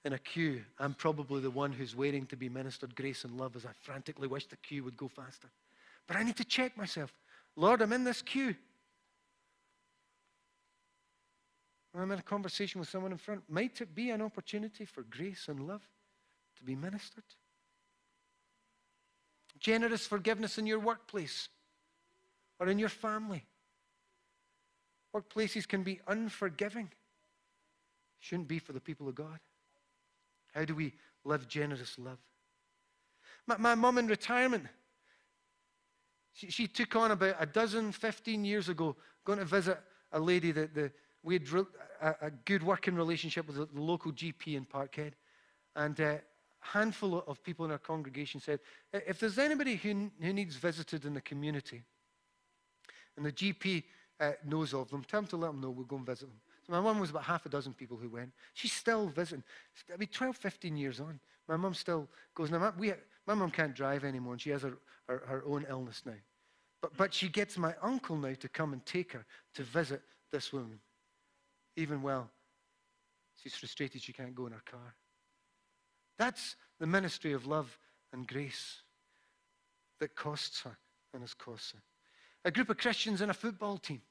in 0.06 0.13
a 0.13 0.19
queue, 0.19 0.63
I'm 0.80 0.93
probably 0.93 1.41
the 1.41 1.51
one 1.51 1.71
who's 1.71 1.95
waiting 1.95 2.25
to 2.27 2.38
be 2.38 2.49
ministered 2.49 2.95
grace 2.95 3.23
and 3.23 3.36
love 3.36 3.56
as 3.56 3.65
I 3.65 3.71
frantically 3.82 4.27
wish 4.27 4.45
the 4.45 4.56
queue 4.58 4.84
would 4.84 4.95
go 4.95 5.08
faster. 5.08 5.49
But 6.08 6.17
I 6.17 6.23
need 6.23 6.38
to 6.38 6.45
check 6.45 6.77
myself. 6.77 7.12
Lord, 7.56 7.82
I'm 7.82 7.93
in 7.93 8.03
this 8.03 8.21
queue. 8.21 8.56
I'm 11.95 12.12
in 12.12 12.19
a 12.19 12.23
conversation 12.23 12.80
with 12.80 12.89
someone 12.89 13.12
in 13.12 13.17
front. 13.17 13.41
Might 13.49 13.82
it 13.82 13.95
be 13.95 14.12
an 14.12 14.21
opportunity 14.21 14.86
for 14.86 15.01
grace 15.01 15.47
and 15.47 15.67
love 15.67 15.82
to 16.58 16.63
be 16.63 16.76
ministered? 16.76 17.24
Generous 19.60 20.06
forgiveness 20.06 20.58
in 20.58 20.67
your 20.67 20.80
workplace 20.80 21.50
or 22.60 22.67
in 22.67 22.80
your 22.80 22.89
family. 22.89 23.46
Workplaces 25.15 25.67
can 25.67 25.84
be 25.84 26.00
unforgiving. 26.08 26.89
Shouldn't 28.20 28.48
be 28.48 28.60
for 28.60 28.74
the 28.74 28.80
people 28.80 29.08
of 29.08 29.15
God. 29.15 29.39
How 30.54 30.65
do 30.65 30.76
we 30.76 30.93
live 31.24 31.48
generous 31.48 31.98
love? 31.98 32.20
My, 33.46 33.58
my 33.58 33.76
mum 33.76 33.98
in 33.98 34.08
retirement, 34.08 34.65
she, 36.34 36.50
she, 36.52 36.67
took 36.67 36.96
on 36.96 37.12
about 37.12 37.36
a 37.39 37.46
dozen, 37.46 37.91
15 37.91 38.43
years 38.43 38.70
ago, 38.70 38.96
going 39.26 39.39
to 39.39 39.46
visit 39.46 39.80
a 40.12 40.20
lady 40.20 40.52
that 40.52 40.74
the, 40.74 40.91
we 41.24 41.36
had 41.36 41.48
a, 42.02 42.15
a, 42.22 42.32
good 42.46 42.63
working 42.63 42.96
relationship 42.96 43.48
with 43.48 43.56
the 43.56 43.82
local 43.82 44.12
GP 44.12 44.56
in 44.56 44.65
Parkhead. 44.65 45.13
And 45.76 46.00
uh, 46.00 46.15
handful 46.73 47.23
of 47.27 47.43
people 47.43 47.65
in 47.65 47.71
our 47.71 47.77
congregation 47.77 48.39
said, 48.39 48.60
if 48.93 49.19
there's 49.19 49.38
anybody 49.38 49.75
who, 49.75 50.12
who 50.21 50.34
needs 50.34 50.56
visited 50.56 51.06
in 51.06 51.13
the 51.13 51.21
community, 51.21 51.84
and 53.15 53.25
the 53.25 53.32
GP 53.32 53.84
uh, 54.19 54.32
knows 54.45 54.73
of 54.73 54.89
them, 54.89 55.03
tell 55.03 55.21
them 55.21 55.27
to 55.30 55.38
let 55.38 55.47
them 55.47 55.62
know, 55.62 55.69
we'll 55.69 55.86
go 55.86 55.97
and 55.97 56.06
visit 56.06 56.27
them. 56.27 56.39
So 56.65 56.73
my 56.73 56.82
mum 56.82 56.99
was 56.99 57.10
about 57.10 57.23
half 57.23 57.45
a 57.45 57.49
dozen 57.49 57.73
people 57.73 57.97
who 57.97 58.10
went. 58.10 58.32
She's 58.53 58.73
still 58.73 59.08
visiting. 59.08 59.43
I 59.93 59.97
mean, 59.97 60.10
12, 60.12 60.36
15 60.36 60.75
years 60.75 60.99
on. 60.99 61.19
My 61.47 61.56
mum 61.56 61.73
still 61.73 62.10
goes. 62.36 62.51
Now, 62.51 62.60
my, 62.60 62.71
we, 62.77 62.93
my 63.25 63.34
mum 63.34 63.51
can't 63.51 63.73
drive 63.73 64.03
anymore, 64.03 64.34
and 64.34 64.41
she 64.41 64.49
has 64.49 64.63
her, 64.63 64.77
her, 65.08 65.23
her 65.25 65.43
own 65.45 65.65
illness 65.69 66.01
now. 66.06 66.13
But, 66.82 66.97
but 66.97 67.13
she 67.13 67.30
gets 67.30 67.58
my 67.58 67.73
uncle 67.82 68.17
now 68.17 68.34
to 68.39 68.49
come 68.49 68.73
and 68.73 68.86
take 68.86 69.13
her 69.13 69.25
to 69.56 69.63
visit 69.63 70.01
this 70.32 70.51
woman. 70.51 70.80
Even 71.77 72.01
well, 72.01 72.30
she's 73.41 73.56
frustrated 73.56 74.01
she 74.01 74.13
can't 74.13 74.36
go 74.36 74.45
in 74.45 74.51
her 74.51 74.63
car. 74.69 74.95
That's 76.17 76.56
the 76.80 76.88
ministry 76.88 77.34
of 77.34 77.45
love 77.45 77.77
and 78.13 78.27
grace 78.27 78.81
that 80.00 80.15
costs 80.15 80.62
her 80.62 80.77
and 81.13 81.21
has 81.21 81.33
cost 81.33 81.73
her. 81.73 81.81
A 82.46 82.52
group 82.52 82.69
of 82.69 82.77
Christians 82.77 83.21
in 83.21 83.29
a 83.29 83.33
football 83.33 83.77
team 83.77 84.02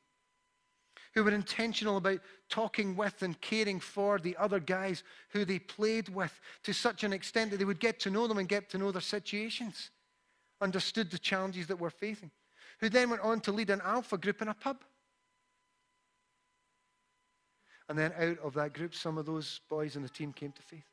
who 1.15 1.25
were 1.25 1.31
intentional 1.31 1.97
about 1.97 2.21
talking 2.49 2.95
with 2.95 3.23
and 3.23 3.41
caring 3.41 3.81
for 3.81 4.19
the 4.19 4.37
other 4.37 4.61
guys 4.61 5.03
who 5.31 5.45
they 5.45 5.59
played 5.59 6.09
with 6.11 6.41
to 6.63 6.73
such 6.73 7.05
an 7.05 7.13
extent 7.13 7.51
that 7.51 7.57
they 7.57 7.65
would 7.65 7.81
get 7.81 7.99
to 8.01 8.11
know 8.11 8.27
them 8.27 8.39
and 8.39 8.49
get 8.49 8.69
to 8.71 8.79
know 8.79 8.93
their 8.93 9.01
situations, 9.01 9.91
understood 10.61 11.11
the 11.11 11.19
challenges 11.19 11.67
that 11.67 11.79
we're 11.79 11.91
facing, 11.91 12.31
who 12.81 12.89
then 12.89 13.09
went 13.09 13.23
on 13.23 13.41
to 13.41 13.53
lead 13.53 13.71
an 13.71 13.81
alpha 13.83 14.19
group 14.19 14.43
in 14.43 14.49
a 14.49 14.55
pub. 14.55 14.85
And 17.89 17.99
then 17.99 18.13
out 18.19 18.39
of 18.41 18.55
that 18.55 18.75
group, 18.75 18.95
some 18.95 19.17
of 19.17 19.27
those 19.27 19.61
boys 19.71 19.97
in 19.97 20.03
the 20.03 20.09
team 20.09 20.33
came 20.33 20.53
to 20.53 20.63
faith. 20.63 20.85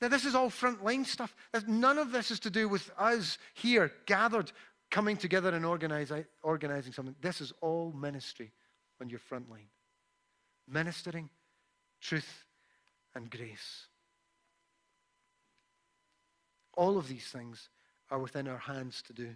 Now, 0.00 0.08
this 0.08 0.24
is 0.24 0.34
all 0.34 0.48
frontline 0.48 1.04
stuff. 1.04 1.34
None 1.66 1.98
of 1.98 2.12
this 2.12 2.30
is 2.30 2.38
to 2.40 2.50
do 2.50 2.68
with 2.68 2.90
us 2.96 3.36
here 3.54 3.92
gathered, 4.06 4.52
coming 4.90 5.16
together 5.16 5.50
and 5.50 5.64
organizing 5.64 6.92
something. 6.92 7.16
This 7.20 7.40
is 7.40 7.52
all 7.60 7.92
ministry 7.92 8.52
on 9.00 9.10
your 9.10 9.18
front 9.18 9.50
line. 9.50 9.68
Ministering 10.68 11.28
truth 12.00 12.44
and 13.14 13.28
grace. 13.28 13.86
All 16.74 16.96
of 16.96 17.08
these 17.08 17.26
things 17.26 17.68
are 18.10 18.20
within 18.20 18.46
our 18.46 18.58
hands 18.58 19.02
to 19.08 19.12
do. 19.12 19.34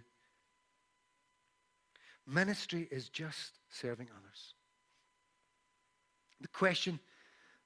Ministry 2.25 2.87
is 2.89 3.09
just 3.09 3.59
serving 3.69 4.07
others. 4.17 4.53
The 6.39 6.47
question 6.47 6.99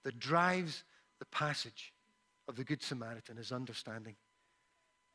that 0.04 0.18
drives 0.18 0.84
the 1.20 1.26
passage 1.26 1.94
of 2.48 2.56
the 2.56 2.64
Good 2.64 2.82
Samaritan 2.82 3.38
is 3.38 3.52
understanding 3.52 4.16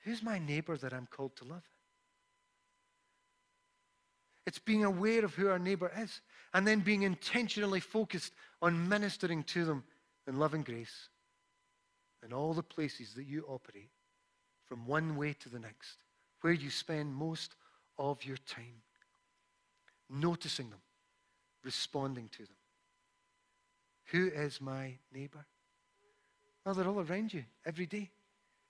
who's 0.04 0.22
my 0.22 0.38
neighbor 0.38 0.76
that 0.76 0.92
I'm 0.92 1.06
called 1.06 1.36
to 1.36 1.44
love? 1.44 1.64
It's 4.46 4.58
being 4.58 4.84
aware 4.84 5.24
of 5.24 5.34
who 5.34 5.48
our 5.48 5.58
neighbor 5.58 5.90
is 5.96 6.20
and 6.52 6.66
then 6.66 6.80
being 6.80 7.02
intentionally 7.02 7.80
focused 7.80 8.32
on 8.60 8.88
ministering 8.88 9.44
to 9.44 9.64
them 9.64 9.84
in 10.26 10.38
love 10.38 10.54
and 10.54 10.64
grace 10.64 11.08
in 12.24 12.32
all 12.32 12.54
the 12.54 12.62
places 12.62 13.14
that 13.14 13.26
you 13.26 13.44
operate 13.48 13.90
from 14.66 14.86
one 14.86 15.16
way 15.16 15.34
to 15.34 15.48
the 15.48 15.58
next, 15.58 15.98
where 16.40 16.52
you 16.52 16.70
spend 16.70 17.14
most 17.14 17.56
of 17.98 18.24
your 18.24 18.36
time 18.48 18.82
noticing 20.08 20.70
them, 20.70 20.80
responding 21.64 22.28
to 22.30 22.38
them. 22.38 22.56
Who 24.06 24.28
is 24.28 24.60
my 24.60 24.94
neighbor? 25.12 25.46
Well, 26.64 26.74
they're 26.74 26.88
all 26.88 27.00
around 27.00 27.32
you 27.34 27.44
every 27.66 27.86
day, 27.86 28.10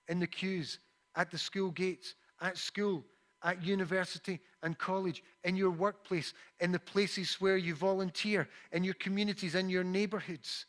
in 0.08 0.18
the 0.18 0.26
queues, 0.26 0.78
at 1.14 1.30
the 1.30 1.38
school 1.38 1.70
gates, 1.70 2.14
at 2.40 2.56
school, 2.56 3.04
at 3.42 3.62
university 3.62 4.40
and 4.62 4.78
college, 4.78 5.22
in 5.44 5.56
your 5.56 5.70
workplace, 5.70 6.32
in 6.60 6.72
the 6.72 6.78
places 6.78 7.40
where 7.40 7.56
you 7.56 7.74
volunteer, 7.74 8.48
in 8.72 8.84
your 8.84 8.94
communities, 8.94 9.54
in 9.54 9.68
your 9.68 9.84
neighborhoods. 9.84 10.66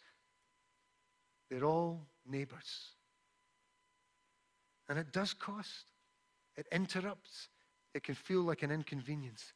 They're 1.49 1.63
all 1.63 2.01
neighbors. 2.25 2.89
And 4.89 4.99
it 4.99 5.11
does 5.11 5.33
cost, 5.33 5.91
it 6.57 6.67
interrupts, 6.71 7.47
it 7.93 8.03
can 8.03 8.15
feel 8.15 8.41
like 8.41 8.63
an 8.63 8.71
inconvenience. 8.71 9.53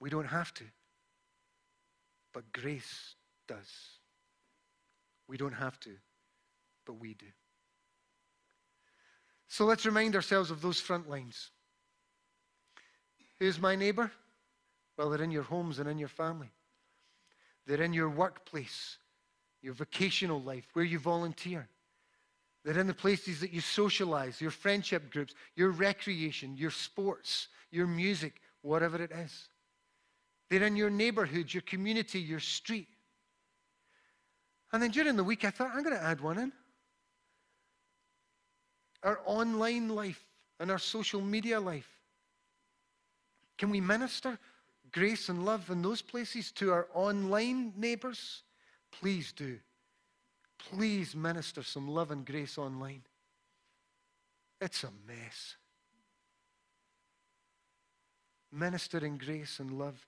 We 0.00 0.10
don't 0.10 0.26
have 0.26 0.52
to, 0.54 0.64
but 2.32 2.50
grace 2.52 3.14
does. 3.46 3.70
We 5.28 5.36
don't 5.36 5.52
have 5.52 5.78
to, 5.80 5.90
but 6.86 6.94
we 6.94 7.14
do. 7.14 7.26
So 9.48 9.64
let's 9.64 9.86
remind 9.86 10.14
ourselves 10.14 10.50
of 10.50 10.62
those 10.62 10.80
front 10.80 11.08
lines. 11.08 11.50
Who's 13.38 13.60
my 13.60 13.76
neighbor? 13.76 14.10
Well, 14.96 15.10
they're 15.10 15.22
in 15.22 15.30
your 15.30 15.42
homes 15.42 15.78
and 15.78 15.88
in 15.88 15.98
your 15.98 16.08
family. 16.08 16.50
They're 17.66 17.82
in 17.82 17.92
your 17.92 18.08
workplace, 18.08 18.96
your 19.60 19.74
vocational 19.74 20.40
life, 20.40 20.66
where 20.72 20.84
you 20.84 20.98
volunteer. 20.98 21.68
They're 22.64 22.78
in 22.78 22.86
the 22.86 22.94
places 22.94 23.40
that 23.40 23.52
you 23.52 23.60
socialize, 23.60 24.40
your 24.40 24.50
friendship 24.50 25.10
groups, 25.10 25.34
your 25.54 25.70
recreation, 25.70 26.56
your 26.56 26.70
sports, 26.70 27.48
your 27.70 27.86
music, 27.86 28.40
whatever 28.62 29.00
it 29.00 29.12
is. 29.12 29.48
They're 30.48 30.64
in 30.64 30.76
your 30.76 30.90
neighborhood, 30.90 31.52
your 31.52 31.62
community, 31.62 32.20
your 32.20 32.40
street. 32.40 32.88
And 34.72 34.82
then 34.82 34.90
during 34.90 35.16
the 35.16 35.24
week, 35.24 35.44
I 35.44 35.50
thought, 35.50 35.70
I'm 35.74 35.82
going 35.82 35.96
to 35.96 36.02
add 36.02 36.20
one 36.20 36.38
in. 36.38 36.52
Our 39.06 39.20
online 39.24 39.88
life 39.88 40.22
and 40.58 40.70
our 40.70 40.80
social 40.80 41.20
media 41.20 41.60
life. 41.60 41.88
Can 43.56 43.70
we 43.70 43.80
minister 43.80 44.36
grace 44.90 45.28
and 45.28 45.44
love 45.44 45.70
in 45.70 45.80
those 45.80 46.02
places 46.02 46.50
to 46.52 46.72
our 46.72 46.88
online 46.92 47.72
neighbors? 47.76 48.42
Please 48.90 49.32
do. 49.32 49.58
Please 50.58 51.14
minister 51.14 51.62
some 51.62 51.86
love 51.86 52.10
and 52.10 52.26
grace 52.26 52.58
online. 52.58 53.02
It's 54.60 54.82
a 54.82 54.90
mess. 55.06 55.54
Ministering 58.50 59.18
grace 59.18 59.60
and 59.60 59.78
love 59.78 60.04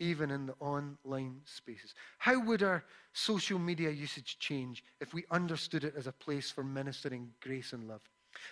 even 0.00 0.30
in 0.32 0.46
the 0.46 0.54
online 0.58 1.42
spaces. 1.44 1.94
How 2.18 2.40
would 2.40 2.64
our 2.64 2.82
social 3.12 3.60
media 3.60 3.90
usage 3.90 4.38
change 4.40 4.82
if 5.00 5.14
we 5.14 5.24
understood 5.30 5.84
it 5.84 5.94
as 5.96 6.08
a 6.08 6.12
place 6.12 6.50
for 6.50 6.64
ministering 6.64 7.30
grace 7.40 7.72
and 7.74 7.86
love? 7.86 8.00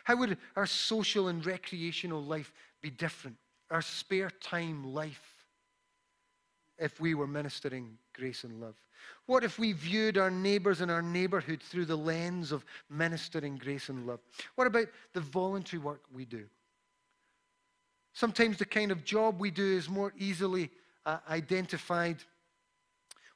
How 0.04 0.16
would 0.16 0.38
our 0.56 0.66
social 0.66 1.28
and 1.28 1.44
recreational 1.44 2.22
life 2.22 2.52
be 2.80 2.90
different? 2.90 3.36
Our 3.70 3.82
spare 3.82 4.30
time 4.40 4.94
life 4.94 5.38
if 6.78 7.00
we 7.00 7.14
were 7.14 7.26
ministering 7.26 7.98
grace 8.14 8.44
and 8.44 8.60
love? 8.60 8.76
What 9.26 9.44
if 9.44 9.58
we 9.58 9.72
viewed 9.72 10.16
our 10.16 10.30
neighbors 10.30 10.80
and 10.80 10.90
our 10.90 11.02
neighborhood 11.02 11.62
through 11.62 11.86
the 11.86 11.96
lens 11.96 12.52
of 12.52 12.64
ministering 12.88 13.56
grace 13.56 13.88
and 13.88 14.06
love? 14.06 14.20
What 14.54 14.66
about 14.66 14.86
the 15.12 15.20
voluntary 15.20 15.80
work 15.80 16.02
we 16.12 16.24
do? 16.24 16.44
Sometimes 18.12 18.58
the 18.58 18.64
kind 18.64 18.90
of 18.90 19.04
job 19.04 19.40
we 19.40 19.50
do 19.50 19.76
is 19.76 19.88
more 19.88 20.12
easily 20.18 20.70
uh, 21.06 21.18
identified 21.30 22.16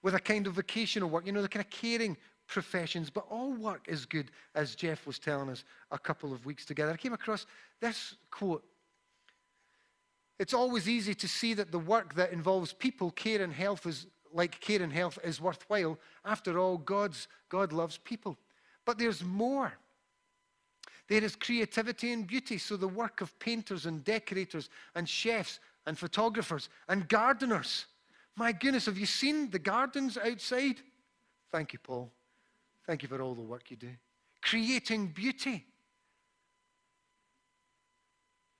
with 0.02 0.14
a 0.14 0.20
kind 0.20 0.46
of 0.46 0.54
vocational 0.54 1.08
work, 1.08 1.26
you 1.26 1.32
know, 1.32 1.42
the 1.42 1.48
kind 1.48 1.64
of 1.64 1.70
caring 1.70 2.16
professions, 2.52 3.10
but 3.10 3.24
all 3.30 3.52
work 3.52 3.86
is 3.88 4.04
good, 4.04 4.30
as 4.54 4.74
Jeff 4.74 5.06
was 5.06 5.18
telling 5.18 5.48
us 5.48 5.64
a 5.90 5.98
couple 5.98 6.32
of 6.32 6.44
weeks 6.44 6.64
together. 6.64 6.92
I 6.92 6.96
came 6.96 7.14
across 7.14 7.46
this 7.80 8.14
quote. 8.30 8.64
It's 10.38 10.54
always 10.54 10.88
easy 10.88 11.14
to 11.14 11.28
see 11.28 11.54
that 11.54 11.72
the 11.72 11.78
work 11.78 12.14
that 12.14 12.32
involves 12.32 12.72
people, 12.72 13.10
care, 13.12 13.42
and 13.42 13.52
health 13.52 13.86
is 13.86 14.06
like 14.34 14.60
care 14.60 14.82
and 14.82 14.92
health 14.92 15.18
is 15.22 15.40
worthwhile. 15.40 15.98
After 16.24 16.58
all, 16.58 16.78
God's, 16.78 17.28
God 17.48 17.72
loves 17.72 17.98
people. 17.98 18.38
But 18.84 18.98
there's 18.98 19.22
more. 19.22 19.72
There 21.08 21.22
is 21.22 21.36
creativity 21.36 22.12
and 22.12 22.26
beauty. 22.26 22.58
So 22.58 22.76
the 22.76 22.88
work 22.88 23.20
of 23.20 23.38
painters 23.38 23.86
and 23.86 24.02
decorators 24.02 24.70
and 24.94 25.08
chefs 25.08 25.60
and 25.86 25.98
photographers 25.98 26.70
and 26.88 27.06
gardeners. 27.08 27.86
My 28.36 28.52
goodness, 28.52 28.86
have 28.86 28.96
you 28.96 29.06
seen 29.06 29.50
the 29.50 29.58
gardens 29.58 30.16
outside? 30.16 30.76
Thank 31.50 31.74
you, 31.74 31.78
Paul. 31.78 32.10
Thank 32.86 33.02
you 33.02 33.08
for 33.08 33.20
all 33.20 33.34
the 33.34 33.42
work 33.42 33.70
you 33.70 33.76
do. 33.76 33.90
Creating 34.42 35.08
beauty. 35.08 35.64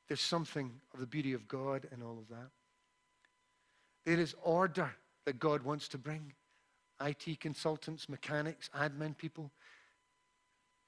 There's 0.09 0.21
something 0.21 0.71
of 0.95 1.01
the 1.01 1.07
beauty 1.07 1.33
of 1.33 1.49
God 1.49 1.89
in 1.93 2.03
all 2.03 2.19
of 2.19 2.29
that. 2.29 2.51
There 4.05 4.21
is 4.21 4.35
order 4.43 4.91
that 5.25 5.39
God 5.39 5.63
wants 5.63 5.89
to 5.89 5.99
bring. 5.99 6.33
IT 7.01 7.41
consultants, 7.41 8.09
mechanics, 8.09 8.71
admin 8.77 9.17
people. 9.17 9.51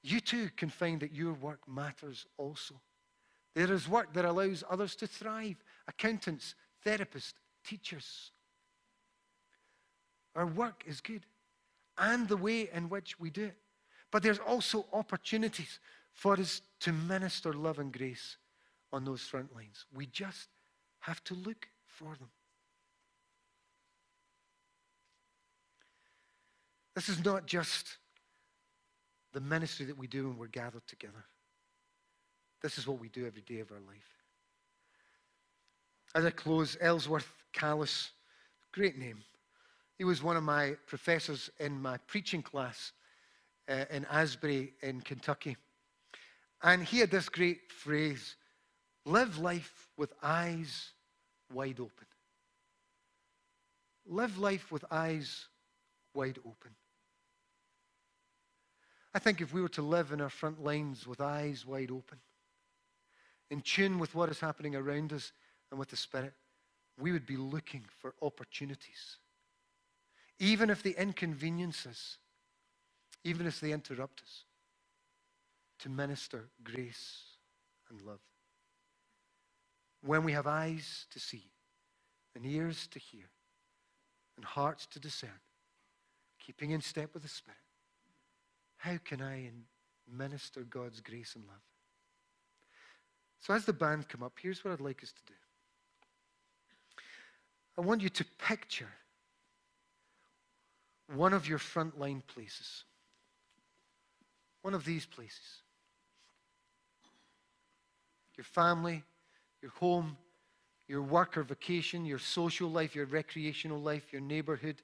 You 0.03 0.19
too 0.19 0.49
can 0.55 0.69
find 0.69 0.99
that 1.01 1.13
your 1.13 1.33
work 1.33 1.59
matters 1.67 2.25
also. 2.37 2.75
There 3.55 3.71
is 3.71 3.87
work 3.87 4.13
that 4.13 4.25
allows 4.25 4.63
others 4.69 4.95
to 4.97 5.07
thrive 5.07 5.55
accountants, 5.87 6.55
therapists, 6.85 7.33
teachers. 7.65 8.31
Our 10.35 10.45
work 10.45 10.83
is 10.85 11.01
good 11.01 11.25
and 11.97 12.27
the 12.27 12.37
way 12.37 12.69
in 12.73 12.89
which 12.89 13.19
we 13.19 13.29
do 13.29 13.45
it. 13.45 13.57
But 14.11 14.23
there's 14.23 14.39
also 14.39 14.85
opportunities 14.93 15.79
for 16.13 16.39
us 16.39 16.61
to 16.81 16.93
minister 16.93 17.53
love 17.53 17.79
and 17.79 17.91
grace 17.91 18.37
on 18.93 19.03
those 19.03 19.21
front 19.21 19.53
lines. 19.55 19.85
We 19.93 20.05
just 20.07 20.47
have 20.99 21.23
to 21.25 21.33
look 21.33 21.67
for 21.85 22.15
them. 22.15 22.29
This 26.95 27.09
is 27.09 27.23
not 27.23 27.45
just 27.45 27.97
the 29.33 29.41
ministry 29.41 29.85
that 29.87 29.97
we 29.97 30.07
do 30.07 30.29
when 30.29 30.37
we're 30.37 30.47
gathered 30.47 30.87
together. 30.87 31.25
This 32.61 32.77
is 32.77 32.87
what 32.87 32.99
we 32.99 33.09
do 33.09 33.27
every 33.27 33.41
day 33.41 33.59
of 33.59 33.71
our 33.71 33.81
life. 33.81 34.23
As 36.15 36.23
I 36.23 36.29
close, 36.29 36.77
Ellsworth 36.79 37.31
Kalas, 37.53 38.11
great 38.71 38.97
name. 38.97 39.21
He 39.97 40.03
was 40.03 40.21
one 40.21 40.37
of 40.37 40.43
my 40.43 40.75
professors 40.87 41.49
in 41.59 41.81
my 41.81 41.97
preaching 42.07 42.41
class 42.41 42.91
uh, 43.69 43.85
in 43.89 44.05
Asbury 44.05 44.73
in 44.81 45.01
Kentucky. 45.01 45.57
And 46.61 46.83
he 46.83 46.99
had 46.99 47.11
this 47.11 47.29
great 47.29 47.71
phrase 47.71 48.35
live 49.05 49.37
life 49.37 49.87
with 49.97 50.13
eyes 50.21 50.91
wide 51.53 51.79
open. 51.79 52.07
Live 54.07 54.37
life 54.37 54.71
with 54.71 54.83
eyes 54.91 55.47
wide 56.13 56.39
open. 56.39 56.71
I 59.13 59.19
think 59.19 59.39
if 59.39 59.53
we 59.53 59.61
were 59.61 59.69
to 59.69 59.81
live 59.81 60.11
in 60.11 60.19
our 60.19 60.29
front 60.29 60.63
lines 60.63 61.07
with 61.07 61.21
eyes 61.21 61.65
wide 61.65 61.91
open, 61.91 62.19
in 63.49 63.61
tune 63.61 63.99
with 63.99 64.13
what 64.13 64.29
is 64.29 64.39
happening 64.39 64.75
around 64.75 65.13
us, 65.13 65.31
and 65.71 65.79
with 65.79 65.89
the 65.89 65.95
Spirit, 65.95 66.33
we 66.99 67.11
would 67.11 67.25
be 67.25 67.37
looking 67.37 67.85
for 68.01 68.13
opportunities. 68.21 69.17
Even 70.39 70.69
if 70.69 70.83
they 70.83 70.91
inconvenience 70.91 71.85
us, 71.85 72.17
even 73.23 73.47
if 73.47 73.59
they 73.59 73.71
interrupt 73.71 74.21
us, 74.21 74.43
to 75.79 75.89
minister 75.89 76.45
grace 76.63 77.21
and 77.89 78.01
love. 78.01 78.19
When 80.01 80.23
we 80.23 80.33
have 80.33 80.47
eyes 80.47 81.05
to 81.11 81.19
see, 81.19 81.43
and 82.35 82.45
ears 82.45 82.87
to 82.87 82.99
hear, 82.99 83.29
and 84.35 84.45
hearts 84.45 84.85
to 84.87 84.99
discern, 84.99 85.39
keeping 86.39 86.71
in 86.71 86.81
step 86.81 87.13
with 87.13 87.23
the 87.23 87.29
Spirit, 87.29 87.57
how 88.77 88.97
can 89.03 89.21
I 89.21 89.49
minister 90.11 90.61
God's 90.61 90.99
grace 91.01 91.35
and 91.35 91.45
love? 91.45 91.55
So, 93.39 93.53
as 93.53 93.65
the 93.65 93.73
band 93.73 94.07
come 94.09 94.23
up, 94.23 94.33
here's 94.41 94.63
what 94.63 94.73
I'd 94.73 94.81
like 94.81 95.03
us 95.03 95.11
to 95.11 95.21
do. 95.27 95.33
I 97.77 97.81
want 97.81 98.01
you 98.01 98.09
to 98.09 98.25
picture 98.37 98.91
one 101.13 101.33
of 101.33 101.47
your 101.47 101.59
frontline 101.59 102.21
places. 102.27 102.83
One 104.61 104.73
of 104.73 104.85
these 104.85 105.05
places. 105.05 105.61
Your 108.37 108.45
family, 108.45 109.03
your 109.61 109.71
home, 109.71 110.17
your 110.87 111.01
work 111.01 111.37
or 111.37 111.43
vacation, 111.43 112.05
your 112.05 112.19
social 112.19 112.69
life, 112.69 112.95
your 112.95 113.05
recreational 113.05 113.79
life, 113.79 114.11
your 114.11 114.21
neighborhood, 114.21 114.81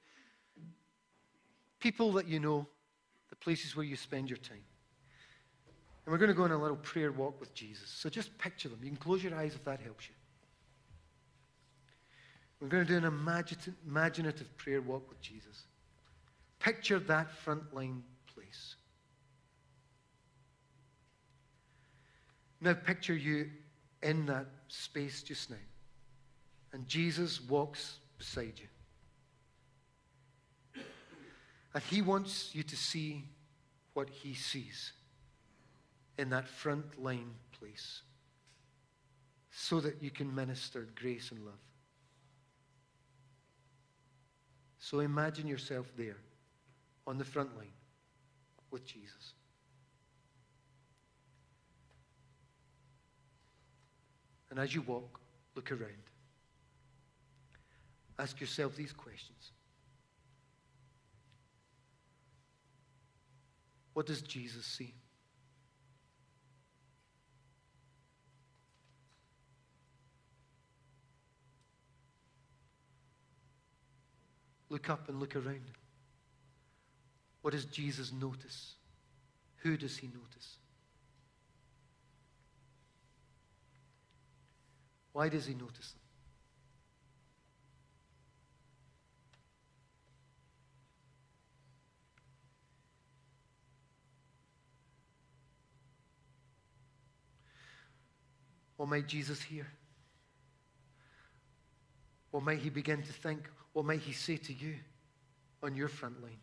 people 1.79 2.11
that 2.13 2.27
you 2.27 2.39
know, 2.39 2.67
the 3.29 3.35
places 3.35 3.75
where 3.75 3.85
you 3.85 3.95
spend 3.95 4.29
your 4.29 4.37
time. 4.37 4.63
And 6.05 6.11
we're 6.11 6.17
going 6.17 6.29
to 6.29 6.35
go 6.35 6.43
on 6.43 6.51
a 6.51 6.57
little 6.57 6.77
prayer 6.77 7.11
walk 7.11 7.39
with 7.39 7.53
Jesus. 7.53 7.89
So 7.89 8.09
just 8.09 8.35
picture 8.37 8.69
them. 8.69 8.79
You 8.81 8.89
can 8.89 8.97
close 8.97 9.23
your 9.23 9.35
eyes 9.35 9.53
if 9.53 9.63
that 9.65 9.79
helps 9.79 10.07
you. 10.07 10.15
We're 12.59 12.67
going 12.67 12.85
to 12.85 12.89
do 12.89 12.97
an 12.97 13.11
imaginative 13.87 14.55
prayer 14.57 14.81
walk 14.81 15.09
with 15.09 15.21
Jesus. 15.21 15.63
Picture 16.61 16.99
that 16.99 17.27
frontline 17.43 18.01
place. 18.33 18.75
Now 22.61 22.75
picture 22.75 23.15
you 23.15 23.49
in 24.03 24.27
that 24.27 24.45
space 24.67 25.23
just 25.23 25.49
now. 25.49 25.55
And 26.71 26.87
Jesus 26.87 27.41
walks 27.41 27.97
beside 28.17 28.53
you. 28.57 28.67
And 31.73 31.83
he 31.83 32.01
wants 32.01 32.53
you 32.53 32.61
to 32.63 32.75
see 32.75 33.23
what 33.93 34.09
he 34.09 34.35
sees 34.35 34.91
in 36.19 36.29
that 36.29 36.47
front 36.47 37.01
line 37.01 37.33
place 37.57 38.01
so 39.49 39.79
that 39.79 40.01
you 40.01 40.11
can 40.11 40.33
minister 40.33 40.87
grace 40.95 41.31
and 41.31 41.43
love. 41.43 41.55
So 44.77 44.99
imagine 44.99 45.47
yourself 45.47 45.87
there 45.97 46.17
on 47.11 47.17
the 47.17 47.25
front 47.25 47.49
line 47.57 47.73
with 48.71 48.85
Jesus. 48.85 49.33
And 54.49 54.57
as 54.57 54.73
you 54.73 54.81
walk, 54.81 55.19
look 55.53 55.73
around. 55.73 55.91
Ask 58.17 58.39
yourself 58.39 58.77
these 58.77 58.93
questions 58.93 59.51
What 63.93 64.05
does 64.05 64.21
Jesus 64.21 64.65
see? 64.65 64.93
Look 74.69 74.89
up 74.89 75.09
and 75.09 75.19
look 75.19 75.35
around. 75.35 75.80
What 77.41 77.51
does 77.51 77.65
Jesus 77.65 78.11
notice? 78.11 78.75
Who 79.57 79.77
does 79.77 79.97
he 79.97 80.07
notice? 80.07 80.57
Why 85.13 85.29
does 85.29 85.45
he 85.45 85.53
notice 85.53 85.91
them? 85.91 86.01
What 98.77 98.89
might 98.89 99.07
Jesus 99.07 99.41
hear? 99.41 99.67
What 102.31 102.41
might 102.41 102.59
he 102.59 102.71
begin 102.71 103.03
to 103.03 103.13
think? 103.13 103.47
What 103.73 103.85
might 103.85 103.99
he 103.99 104.11
say 104.11 104.37
to 104.37 104.53
you 104.53 104.75
on 105.61 105.75
your 105.75 105.87
front 105.87 106.21
line? 106.23 106.39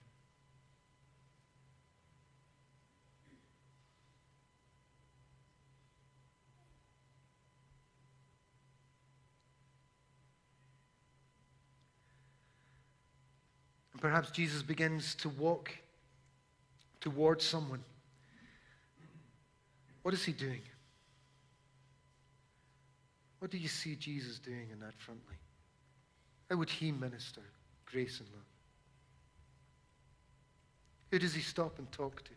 Perhaps 14.01 14.30
Jesus 14.30 14.62
begins 14.62 15.14
to 15.16 15.28
walk 15.28 15.70
towards 17.01 17.44
someone. 17.44 17.82
What 20.03 20.14
is 20.14 20.24
he 20.24 20.32
doing? 20.32 20.62
What 23.40 23.51
do 23.51 23.59
you 23.59 23.68
see 23.68 23.96
Jesus 23.96 24.38
doing 24.38 24.68
in 24.72 24.80
that 24.80 24.94
front 24.99 25.20
line? 25.26 25.36
How 26.49 26.57
would 26.57 26.70
he 26.70 26.92
minister 26.92 27.42
grace 27.86 28.20
and 28.20 28.28
love? 28.30 28.42
Who 31.11 31.18
does 31.18 31.34
he 31.34 31.42
stop 31.42 31.78
and 31.78 31.90
talk 31.90 32.22
to? 32.24 32.30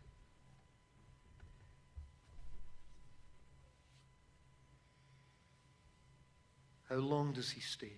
How 6.90 6.98
long 6.98 7.32
does 7.32 7.52
he 7.52 7.62
stay? 7.62 7.94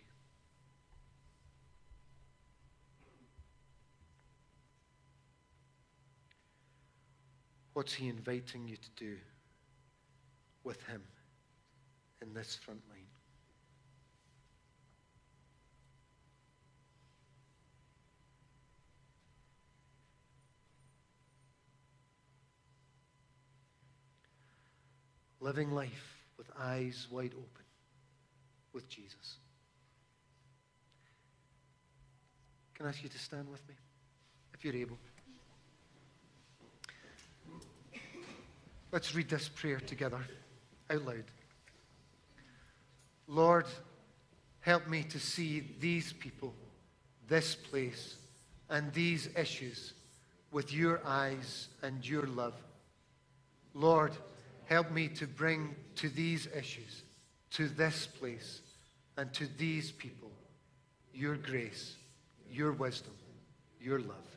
What's 7.74 7.94
he 7.94 8.08
inviting 8.08 8.68
you 8.68 8.78
to 8.78 8.90
do 8.96 9.18
with 10.64 10.82
him 10.84 11.02
in 12.22 12.34
this 12.34 12.56
front 12.56 12.82
line? 12.90 13.04
living 25.44 25.72
life 25.72 26.26
with 26.38 26.50
eyes 26.58 27.08
wide 27.12 27.34
open 27.34 27.66
with 28.72 28.88
Jesus. 28.88 29.38
Can 32.74 32.86
I 32.86 32.90
ask 32.90 33.04
you 33.04 33.10
to 33.10 33.20
stand 33.20 33.50
with 33.52 33.68
me, 33.68 33.76
if 34.54 34.64
you're 34.64 34.76
able? 34.76 34.98
Let's 38.94 39.14
read 39.14 39.28
this 39.28 39.50
prayer 39.50 39.82
together 39.82 40.20
out 40.90 41.06
loud. 41.06 41.26
Lord, 43.28 43.66
help 44.62 44.88
me 44.88 45.04
to 45.04 45.20
see 45.20 45.76
these 45.82 46.14
people, 46.14 46.54
this 47.28 47.56
place, 47.56 48.16
and 48.70 48.94
these 48.94 49.28
issues 49.36 49.94
with 50.52 50.74
your 50.74 51.02
eyes 51.06 51.68
and 51.82 52.08
your 52.08 52.28
love. 52.28 52.54
Lord, 53.74 54.14
Help 54.66 54.92
me 54.92 55.08
to 55.10 55.28
bring 55.28 55.76
to 55.96 56.10
these 56.10 56.48
issues, 56.48 57.04
to 57.52 57.68
this 57.68 58.08
place, 58.08 58.62
and 59.18 59.32
to 59.34 59.48
these 59.58 59.92
people 59.92 60.32
your 61.14 61.36
grace, 61.36 61.96
your 62.50 62.72
wisdom, 62.72 63.14
your 63.80 64.00
love. 64.00 64.33